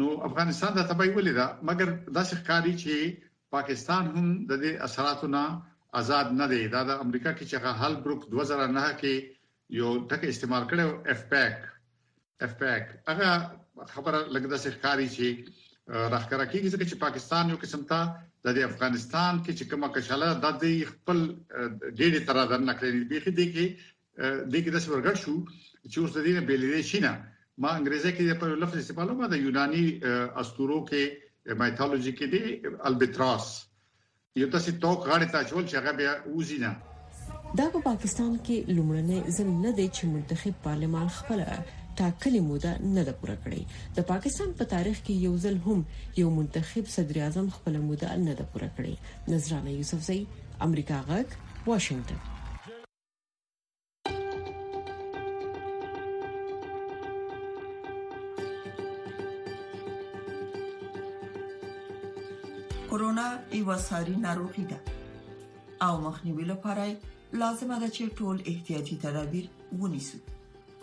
نو 0.04 0.08
افغانستان 0.30 0.72
د 0.80 0.88
تبای 0.92 1.10
ولې 1.18 1.34
دا 1.40 1.46
مګر 1.72 1.94
داسې 2.18 2.34
ښکاری 2.40 2.74
چې 2.86 3.20
پاکستان 3.58 4.04
هم 4.16 4.26
د 4.54 4.64
دې 4.64 4.88
اثراتو 4.88 5.30
نه 5.36 5.46
آزاد 6.02 6.34
نه 6.40 6.48
دی 6.56 6.62
دا 6.78 6.82
د 6.90 7.04
امریکا 7.06 7.32
کې 7.36 7.52
چې 7.52 7.78
هال 7.84 7.94
بروک 8.08 8.26
2009 8.34 8.98
کې 9.04 9.78
یو 9.82 9.90
ټکه 10.12 10.34
استعمال 10.34 10.64
کړو 10.74 11.16
اف 11.16 11.22
پیک 11.36 11.70
اف 12.48 12.58
پیک 12.64 12.84
هغه 13.12 13.30
خبره 13.94 14.20
لګدا 14.36 14.58
سي 14.64 14.70
ښکاری 14.76 15.08
شي 15.16 15.30
راخره 16.14 16.46
کیږي 16.52 16.70
چې 16.90 16.96
پاکستان 17.06 17.46
یو 17.52 17.58
قسم 17.66 17.82
ته 17.90 18.00
د 18.58 18.64
افغانستان 18.70 19.34
کې 19.44 19.52
چې 19.58 19.64
کومه 19.70 19.88
کښاله 19.96 20.30
د 20.46 20.58
دې 20.62 20.76
خپل 20.94 21.18
ډېری 22.00 22.22
تر 22.30 22.36
نظر 22.42 22.60
نه 22.70 22.74
کړی 22.80 23.02
دی 23.12 23.18
خې 23.24 23.32
دی 23.40 23.48
کې 23.54 23.66
د 24.54 24.58
دې 24.66 24.76
د 24.76 24.78
سرګړ 24.86 25.16
شو 25.24 25.36
چې 25.92 25.98
اوس 26.02 26.12
د 26.14 26.20
دې 26.26 26.32
نه 26.38 26.44
بیلې 26.50 26.82
شي 26.90 27.00
نه 27.06 27.14
ما 27.64 27.70
انګریزي 27.78 28.12
کې 28.16 28.40
په 28.42 28.46
لفظ 28.64 28.78
استعمالو 28.82 29.14
ما 29.22 29.28
د 29.34 29.46
یوناني 29.46 29.84
استورو 30.44 30.80
کې 30.90 31.02
مایتالوجي 31.62 32.14
کې 32.18 32.28
دی 32.34 32.44
البتراس 32.92 33.46
یو 34.42 34.52
تاسو 34.58 34.70
ټوک 34.84 35.00
غاړي 35.10 35.28
ته 35.34 35.40
چول 35.54 35.64
چې 35.70 35.76
هغه 35.80 35.92
بیا 36.00 36.12
وزینا 36.38 36.72
دا 37.60 37.66
په 37.76 37.80
پاکستان 37.90 38.32
کې 38.46 38.76
لومړنی 38.76 39.18
ځل 39.40 39.50
نه 39.64 39.72
دی 39.78 39.88
چې 39.96 40.04
منتخب 40.14 40.54
پارلمان 40.66 41.08
خپل 41.18 41.40
ټاکلې 42.00 42.42
موده 42.50 42.72
نه 42.96 43.04
ده 43.10 43.14
پوره 43.20 43.36
کړې 43.44 43.62
د 43.98 44.06
پاکستان 44.12 44.50
په 44.62 44.68
تاریخ 44.76 44.98
کې 45.06 45.14
یو 45.28 45.34
ځل 45.48 45.58
هم 45.68 45.80
یو 46.22 46.30
منتخب 46.38 46.90
صدر 46.96 47.18
اعظم 47.26 47.48
خپل 47.58 47.76
موده 47.90 48.10
نه 48.30 48.34
ده 48.40 48.44
پوره 48.56 48.70
کړې 48.78 49.36
نذرانه 49.36 49.72
یوسف 49.76 50.02
زئی 50.10 50.22
امریکا 50.68 50.98
غک 51.12 51.38
واشنگټن 51.72 52.22
کورونا 62.92 63.28
یو 63.60 63.78
ساري 63.88 64.16
ناروغي 64.28 64.66
ده 64.76 64.80
او 65.90 65.94
مخنیوي 66.04 66.46
لپاره 66.54 66.84
لازم 67.42 67.70
ده 67.80 67.88
چې 67.96 68.04
ټول 68.22 68.36
احتیاطي 68.52 68.96
تدابیر 69.08 69.46
ونیسو 69.80 70.18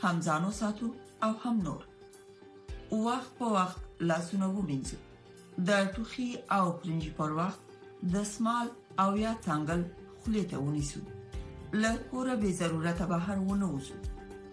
همځانو 0.02 0.50
ساتو 0.58 0.88
او 1.22 1.34
هم 1.44 1.56
نور 1.64 1.82
وخت 3.06 3.32
په 3.38 3.46
وخت 3.56 3.80
لاسونه 4.10 4.46
ووینځئ 4.50 4.98
د 5.68 5.70
ټوخي 5.94 6.28
او 6.56 6.64
پرنج 6.80 7.04
پر 7.18 7.30
وخت 7.40 7.60
د 8.14 8.14
سمال 8.34 8.68
او 9.02 9.10
یا 9.24 9.32
څنګل 9.46 9.80
خولې 10.20 10.44
ته 10.50 10.56
ونیسو 10.64 11.00
له 11.82 11.92
کوره 12.10 12.34
به 12.42 12.50
ضرورت 12.62 13.00
بهر 13.12 13.36
ونه 13.46 13.68
وځو 13.74 13.98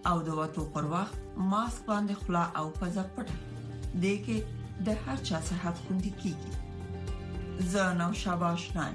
او 0.09 0.15
د 0.27 0.29
وته 0.39 0.65
پر 0.75 0.85
وخت 0.93 1.15
ماسک 1.53 1.81
باندې 1.91 2.13
خلا 2.21 2.43
او 2.59 2.65
پزه 2.79 3.03
پټ 3.15 3.27
دی 4.03 4.15
کې 4.25 4.37
د 4.85 4.87
هر 5.03 5.17
چا 5.27 5.37
صحت 5.49 5.75
خوندي 5.85 6.13
کیږي 6.21 6.53
زه 7.73 7.83
نو 8.01 8.09
شاباش 8.23 8.63
نه 8.75 8.87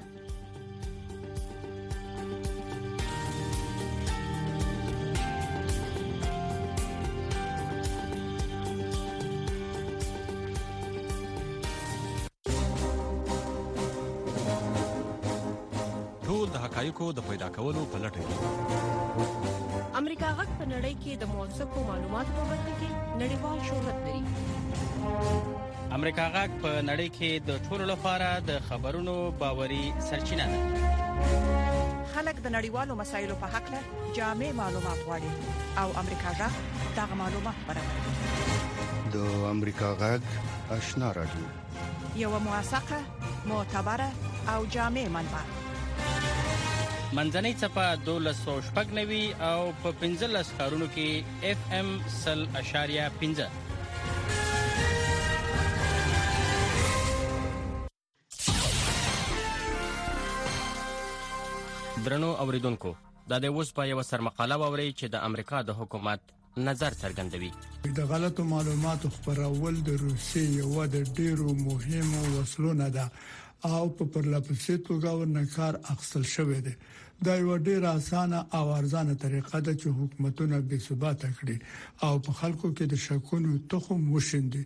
حقایقو 16.65 17.07
د 17.17 17.23
پیدا 17.25 17.47
کولو 17.55 17.81
په 17.93 17.99
لټه 18.03 18.27
کې 18.27 19.89
امریکا 20.01 20.29
غک 20.39 20.51
په 20.61 20.65
نړۍ 20.73 20.95
کې 21.03 21.13
د 21.23 21.33
موثقو 21.33 21.81
معلوماتو 21.89 22.33
په 22.37 22.45
برخه 22.51 22.73
کې 22.81 22.91
نړیوال 23.23 23.59
شهرت 23.69 23.99
لري 24.05 25.83
امریکا 25.97 26.27
غک 26.37 26.53
په 26.63 26.71
نړۍ 26.91 27.09
کې 27.17 27.31
د 27.49 27.51
ټولو 27.67 27.85
لپاره 27.93 28.29
د 28.51 28.63
خبرونو 28.69 29.17
باوري 29.43 29.81
سرچینه 30.09 30.47
ده 30.53 30.63
خلک 32.15 32.41
د 32.47 32.57
نړیوالو 32.57 32.99
مسایلو 33.03 33.37
په 33.43 33.53
حق 33.57 33.69
له 33.75 33.83
جامع 34.21 34.49
معلومات 34.63 35.03
غواړي 35.09 35.33
او 35.83 35.89
امریکا 36.05 36.33
غا 36.41 36.49
دغه 37.01 37.19
معلومات 37.23 37.65
برابروي 37.67 39.11
د 39.19 39.35
امریکا 39.55 39.93
غږ 40.05 40.79
آشنا 40.79 41.13
راډیو 41.21 42.17
یو 42.25 42.33
موثقه 42.39 43.53
معتبره 43.53 44.09
او 44.55 44.65
جامع 44.79 45.05
منبع 45.19 45.45
منځنۍ 47.17 47.51
چپه 47.61 47.83
1290 47.95 49.23
او 49.51 49.63
په 49.83 49.89
15 50.01 50.51
ښارونو 50.59 50.87
کې 50.95 51.09
اف 51.51 51.61
ام 51.79 51.89
0.5 52.15 53.41
درنو 62.05 62.31
اوریدونکو 62.45 62.91
دا 63.31 63.37
د 63.43 63.55
اوس 63.59 63.69
په 63.77 63.83
یو 63.93 64.01
سرمقاله 64.11 64.57
ووري 64.63 64.91
چې 64.99 65.07
د 65.15 65.17
امریکا 65.29 65.59
د 65.69 65.71
حکومت 65.83 66.21
نظر 66.67 66.93
څرګندوي 67.03 67.53
د 67.99 68.01
غلطو 68.11 68.43
معلوماتو 68.53 69.07
خبرول 69.15 69.75
د 69.89 69.91
روسي 70.05 70.43
یو 70.59 70.71
د 70.95 70.97
ډیرو 71.21 71.49
مهمو 71.69 72.21
وسلو 72.35 72.73
نه 72.83 72.89
ده 72.99 73.07
او 73.73 73.89
په 73.97 74.05
پرلپسې 74.15 74.75
توګه 74.87 75.11
ورنکار 75.19 75.75
اخصل 75.93 76.23
شوې 76.35 76.61
ده 76.67 76.73
دا 77.27 77.35
یو 77.45 77.57
ډیر 77.67 77.83
اسانه 77.97 78.39
او 78.57 78.63
ارزانه 78.81 79.15
طریقه 79.25 79.59
ده 79.67 79.73
چې 79.83 79.93
حکومتونه 79.99 80.57
به 80.71 80.79
ثبات 80.87 81.23
کړي 81.39 81.55
او 82.07 82.11
په 82.27 82.33
خلکو 82.41 82.69
کې 82.79 82.89
د 82.93 82.99
شکونو 83.05 83.53
تخم 83.75 84.01
وشندي 84.17 84.63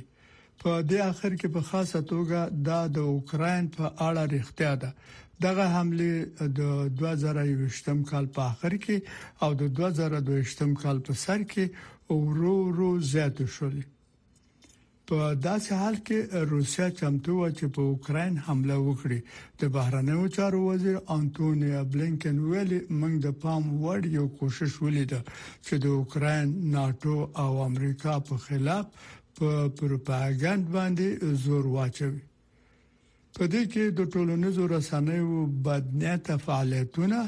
په 0.61 0.71
دې 0.89 0.99
اخر 1.11 1.31
کې 1.41 1.47
په 1.55 1.61
خاصه 1.69 1.99
توګه 2.11 2.39
دا 2.69 2.79
د 2.95 2.97
اوکرين 3.13 3.63
په 3.77 3.85
اړه 4.07 4.23
رښتیا 4.35 4.73
ده 4.83 4.91
دغه 5.45 5.65
حمله 5.75 6.11
د 6.59 6.61
2020م 7.01 7.99
کال 8.09 8.25
په 8.37 8.41
اخر 8.51 8.73
کې 8.85 8.97
او 9.43 9.49
د 9.61 9.63
2022م 9.81 10.71
کال 10.83 10.97
په 11.07 11.13
سر 11.23 11.39
کې 11.51 11.65
ورو 12.21 12.55
ورو 12.65 12.89
زیات 13.13 13.37
شولې 13.55 13.83
په 15.09 15.17
داسې 15.47 15.71
حال 15.79 15.95
کې 16.07 16.17
روسیا 16.53 16.87
چمتو 16.99 17.33
و 17.39 17.49
چې 17.57 17.65
په 17.75 17.81
اوکرين 17.91 18.33
حمله 18.47 18.75
وکړي 18.87 19.19
د 19.61 19.63
بهرنیو 19.75 20.23
چارو 20.37 20.59
وزیر 20.69 20.97
انټونی 21.17 21.69
بلینکن 21.93 22.37
ویل 22.49 22.71
موږ 22.99 23.13
د 23.25 23.27
پام 23.45 23.63
وړ 23.85 23.99
یو 24.17 24.27
کوشش 24.39 24.71
ولیده 24.83 25.21
چې 25.65 25.75
د 25.83 25.85
اوکرين 25.99 26.45
ناتو 26.75 27.15
او 27.43 27.51
امریکا 27.69 28.13
په 28.27 28.35
خلاف 28.45 28.85
په 29.39 29.49
پروپاګاند 29.79 30.65
باندې 30.75 31.07
زور 31.43 31.65
واچوي 31.75 32.21
په 33.37 33.43
دې 33.53 33.63
کې 33.71 33.83
د 33.97 33.99
ټولنیزو 34.13 34.63
رسنیو 34.75 35.35
بدنیته 35.67 36.35
فعالیتونه 36.45 37.19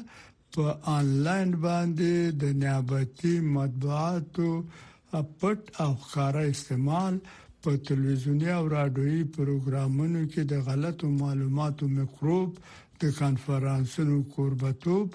په 0.55 0.65
انلاین 0.97 1.49
باندې 1.65 2.11
د 2.41 2.55
نیابتي 2.61 3.35
مطبوعاتو 3.57 4.49
پټ 5.41 5.59
او 5.83 5.91
خارا 6.09 6.43
استعمال 6.53 7.13
په 7.65 7.69
تلویزیونی 7.89 8.49
او 8.57 8.63
رادیوي 8.77 9.21
پروګرامونو 9.37 10.21
کې 10.31 10.41
د 10.51 10.65
غلطو 10.69 11.07
معلوماتو 11.21 11.85
مکروب 11.97 12.49
د 13.01 13.15
کانفرنسونو 13.19 14.15
قربتوب 14.35 15.07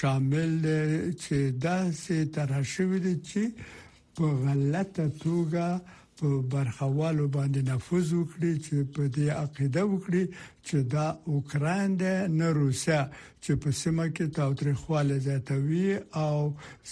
شامل 0.00 0.50
دي 0.66 0.82
چې 1.22 1.36
داسې 1.66 2.16
طرح 2.36 2.60
شوې 2.74 2.98
دي 3.06 3.14
چې 3.28 3.42
په 4.16 4.24
غلطه 4.44 5.04
توګه 5.24 5.66
په 6.22 6.30
برخوالو 6.54 7.24
باندې 7.34 7.60
نفوذ 7.68 8.08
وکړي 8.18 8.52
چې 8.64 8.76
په 8.94 9.02
دې 9.14 9.26
عقیده 9.42 9.82
وکړي 9.90 10.24
چې 10.66 10.76
دا 10.94 11.06
اوکران 11.34 11.88
ده 12.02 12.14
نه 12.38 12.48
روسیا 12.60 13.00
چې 13.42 13.52
په 13.64 13.68
سیمه 13.80 14.06
کې 14.16 14.26
تاوتریخواله 14.38 15.16
زیاتوي 15.26 15.88
او 16.22 16.36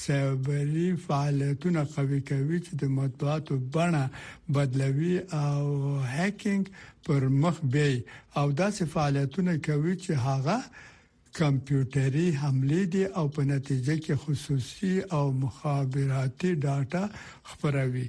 سایبری 0.03 0.89
فعالیتونه 1.07 1.83
قوي 1.95 2.19
کوي 2.31 2.59
چې 2.65 2.73
د 2.81 2.97
مطبوعاتو 2.99 3.55
بڼه 3.75 4.05
بدلوي 4.59 5.15
او 5.47 5.61
هکینګ 6.15 6.65
پر 7.11 7.23
مخ 7.47 7.57
بي 7.77 7.93
او 8.39 8.47
داسې 8.61 8.83
فعالیتونه 8.97 9.53
کوي 9.69 9.95
چې 10.03 10.13
هغه 10.27 10.59
کمپیوټري 11.43 12.27
حمله 12.43 12.81
دي 12.99 13.05
او 13.19 13.25
په 13.39 13.43
نتیجه 13.55 13.97
کې 14.05 14.15
خصوصي 14.27 14.93
او 15.19 15.25
مخابراتي 15.47 16.51
ډاټا 16.69 17.03
خپروي 17.55 18.07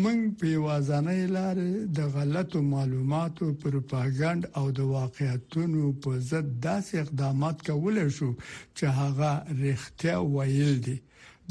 موږ 0.00 0.20
په 0.40 0.50
وازانه 0.66 1.14
لار 1.36 1.58
د 1.96 2.00
غلطو 2.16 2.60
معلوماتو 2.74 3.46
پروپاګاند 3.64 4.42
او 4.58 4.70
د 4.78 4.80
واقعیتونو 4.92 5.82
په 6.04 6.12
ضد 6.28 6.48
داسې 6.68 6.94
اقدامات 7.04 7.66
کولای 7.66 8.06
شو 8.18 8.30
چې 8.74 8.86
هغه 9.00 9.30
رښتیا 9.60 10.16
ویل 10.34 10.74
دي 10.86 10.96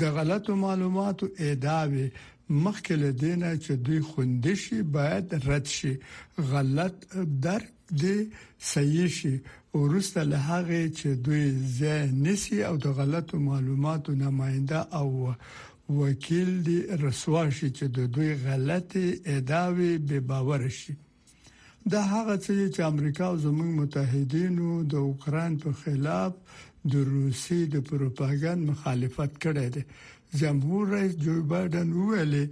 د 0.01 0.03
غلطو 0.17 0.55
معلوماتو 0.63 1.27
ادعاوی 1.47 2.07
مخکې 2.63 2.93
له 3.03 3.11
دینه 3.23 3.49
چې 3.63 3.71
دوی 3.85 4.01
خوندشي 4.09 4.81
باید 4.83 5.35
رد 5.47 5.65
شي 5.77 5.93
غلط 6.51 6.95
درک 7.47 7.69
د 8.01 8.03
صحیح 8.73 9.07
شي 9.19 9.35
ورسته 9.79 10.21
له 10.31 10.37
هغه 10.51 10.81
چې 10.99 11.07
دوی 11.25 11.45
ځنسی 11.79 12.59
او 12.69 12.75
د 12.85 12.87
غلطو 13.01 13.39
معلوماتو 13.49 14.15
نماینده 14.23 14.79
او 14.99 15.33
وکیل 15.99 16.49
دې 16.67 16.77
رسوا 17.05 17.43
شي 17.57 17.69
چې 17.77 17.85
د 17.95 17.99
دوی 18.15 18.31
غلطي 18.45 19.07
اداوي 19.35 19.93
به 20.07 20.17
باور 20.29 20.61
شي 20.79 20.93
دا 21.91 22.01
هغه 22.15 22.35
څه 22.43 22.51
چې 22.73 22.81
امریکا 22.91 23.23
او 23.31 23.35
زموږ 23.45 23.69
متحدینو 23.81 24.69
د 24.91 24.93
اوکران 25.07 25.51
په 25.63 25.69
خلاف 25.81 26.31
د 26.91 26.93
روسي 27.13 27.61
د 27.73 27.75
پروپاګاند 27.89 28.61
مخالفت 28.71 29.31
کړی 29.43 29.67
دی 29.75 29.83
جمهور 30.41 30.83
رئیس 30.95 31.13
جو 31.23 31.33
بایدن 31.51 31.87
ویلي 31.97 32.45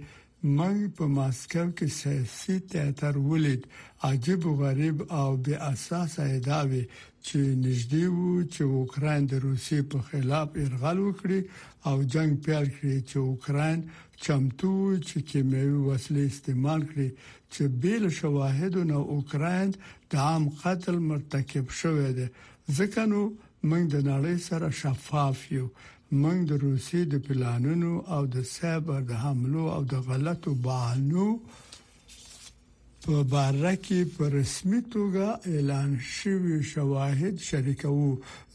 موږ 0.58 0.76
په 0.98 1.06
ماسکو 1.16 1.64
کې 1.78 1.86
سیاسي 2.00 2.56
تیاتر 2.72 3.16
ولید 3.30 3.62
عجیب 4.08 4.42
غریب 4.60 5.02
او 5.20 5.30
بے 5.44 5.54
اساس 5.72 6.12
ادعاوي 6.18 6.84
چې 7.26 7.38
نږدې 7.64 8.04
وو 8.16 8.30
چې 8.54 8.62
اوکرين 8.78 9.22
د 9.32 9.34
روسي 9.46 9.80
په 9.94 9.98
خلاف 10.08 10.48
ارغال 10.64 10.98
وکړي 11.02 11.40
او 11.88 11.96
جنگ 12.14 12.30
پیل 12.44 12.66
کړي 12.76 12.96
چې 13.10 13.16
اوکرين 13.28 13.78
چمتو 14.24 14.72
چې 15.08 15.16
کیمیاوي 15.30 15.78
وسلې 15.88 16.22
استعمال 16.30 16.80
کړي 16.90 17.08
چې 17.52 17.62
بیل 17.82 18.04
شواهد 18.20 18.74
نو 18.92 19.00
اوکرين 19.16 19.68
د 20.10 20.14
عام 20.28 20.44
قتل 20.62 20.96
مرتکب 21.10 21.66
شوی 21.80 22.10
دی 22.18 22.26
ځکه 22.76 23.02
نو 23.12 23.20
موږ 23.68 23.84
د 23.94 24.08
نړۍ 24.10 24.36
سره 24.48 24.66
شفاف 24.80 25.38
یو 25.56 25.66
موږ 26.20 26.38
د 26.50 26.52
روسي 26.66 27.00
د 27.12 27.14
پلانونو 27.26 27.92
او 28.14 28.22
د 28.34 28.36
سایبر 28.56 29.00
د 29.10 29.12
حملو 29.24 29.64
او 29.74 29.82
د 29.92 29.94
غلطو 30.08 30.50
بهانو 30.64 31.26
په 33.04 33.16
باره 33.32 33.74
کې 33.84 34.00
په 34.16 34.24
رسمي 34.38 34.80
توګه 34.94 35.26
اعلان 35.52 35.90
شوی 36.16 36.58
شواهد 36.72 37.34
شریکو 37.48 38.08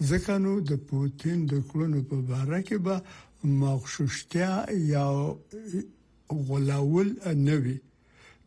ځکه 0.09 0.33
نو 0.43 0.53
د 0.71 0.73
پوتين 0.89 1.37
د 1.51 1.53
کړنو 1.69 1.99
په 2.09 2.17
باره 2.29 2.59
کې 2.67 2.77
به 2.85 2.95
مخشوشتیا 3.61 4.53
یا 4.93 5.05
غلاول 6.47 7.07
نه 7.47 7.55
وي 7.63 7.77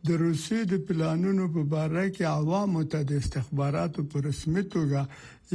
د 0.07 0.09
روسي 0.25 0.59
د 0.71 0.73
پلانونو 0.87 1.43
په 1.53 1.77
اړه 1.85 2.03
کې 2.15 2.23
عوامو 2.39 2.81
ته 2.91 2.99
د 3.09 3.11
استخباراتو 3.21 4.01
په 4.11 4.15
رسمي 4.27 4.63
توګه 4.75 4.99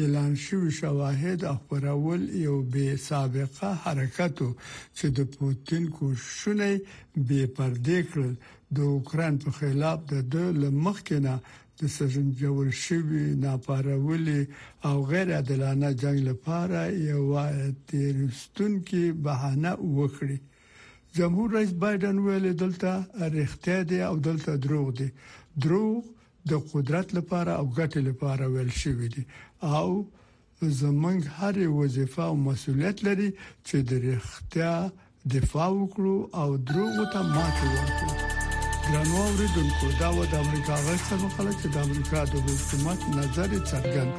اعلان 0.02 0.32
شوی 0.44 0.70
شواهد 0.80 1.40
خبرول 1.62 2.22
یو 2.46 2.56
بے 2.74 2.86
سابقه 3.08 3.68
حرکت 3.84 4.36
چې 4.98 5.06
د 5.16 5.18
پوتين 5.36 5.84
کوشنې 5.98 6.72
بے 7.28 7.42
پردې 7.56 7.98
کړل 8.10 8.32
د 8.76 8.78
اوکران 8.94 9.34
په 9.44 9.48
خلاف 9.58 9.98
د 10.12 10.14
د 10.34 10.36
لمخکنه 10.62 11.34
د 11.80 11.80
سجن 11.96 12.26
جوړ 12.42 12.62
شوی 12.84 13.24
ناپارولې 13.44 14.40
او 14.88 14.94
غیر 15.10 15.28
عادلانه 15.38 15.88
جنگ 16.02 16.18
لپاره 16.30 16.80
یو 17.10 17.22
اترستون 17.44 18.72
کې 18.88 19.02
بهانه 19.24 19.72
وکړي 19.98 20.38
جمهور 21.16 21.50
رئیس 21.54 21.72
بایدن 21.82 22.18
ویل 22.18 22.52
دلته 22.52 22.92
رښتیا 23.38 23.82
دی 23.90 23.98
او 24.08 24.16
دلته 24.26 24.56
دروغ 24.64 24.88
دی 24.98 25.08
دروغ 25.62 26.00
د 26.50 26.52
قدرت 26.72 27.08
لپاره 27.18 27.52
او 27.60 27.64
ګټې 27.78 28.00
لپاره 28.08 28.44
ویل 28.54 28.72
شوی 28.80 29.08
دی 29.14 29.22
او 29.78 29.88
زمنګ 30.80 31.20
هر 31.38 31.56
وظیفه 31.78 32.24
او 32.30 32.34
مسولیت 32.48 32.98
لري 33.08 33.30
چې 33.66 33.76
د 33.88 33.90
رښتیا 34.06 34.74
دفاع 35.34 35.70
وکړو 35.80 36.16
او 36.42 36.48
دروغ 36.70 36.94
ته 37.12 37.20
ماته 37.34 37.66
ورکړو 37.76 38.14
ګرانو 38.86 39.16
اوریدونکو 39.28 39.86
دا 40.00 40.08
و 40.18 40.20
د 40.32 40.34
امریکا 40.44 40.76
غږ 40.86 40.98
څخه 41.00 41.14
مخاله 41.24 41.52
چې 41.60 41.66
د 41.74 41.76
امریکا 41.88 42.20
د 42.32 42.34
حکومت 42.48 43.00
نظر 43.18 43.50
څرګند 43.70 44.12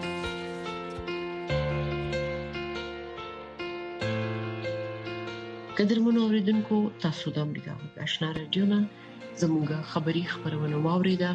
قدرمنو 5.78 6.20
اوریدونکو 6.24 6.76
تاسو 7.06 7.28
د 7.38 7.44
امریکا 7.48 7.74
په 7.82 7.98
آشنا 8.06 8.28
رادیو 8.38 8.66
نن 8.72 8.84
زموږه 9.42 9.78
خبری 9.92 10.24
خبرونه 10.34 10.78
واوریده 10.88 11.32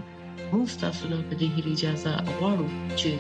مو 0.50 0.60
تاسو 0.84 1.04
ته 1.28 1.34
د 1.40 1.42
هیلې 1.54 1.72
اجازه 1.76 2.12
غواړو 2.36 2.66
چې 2.98 3.10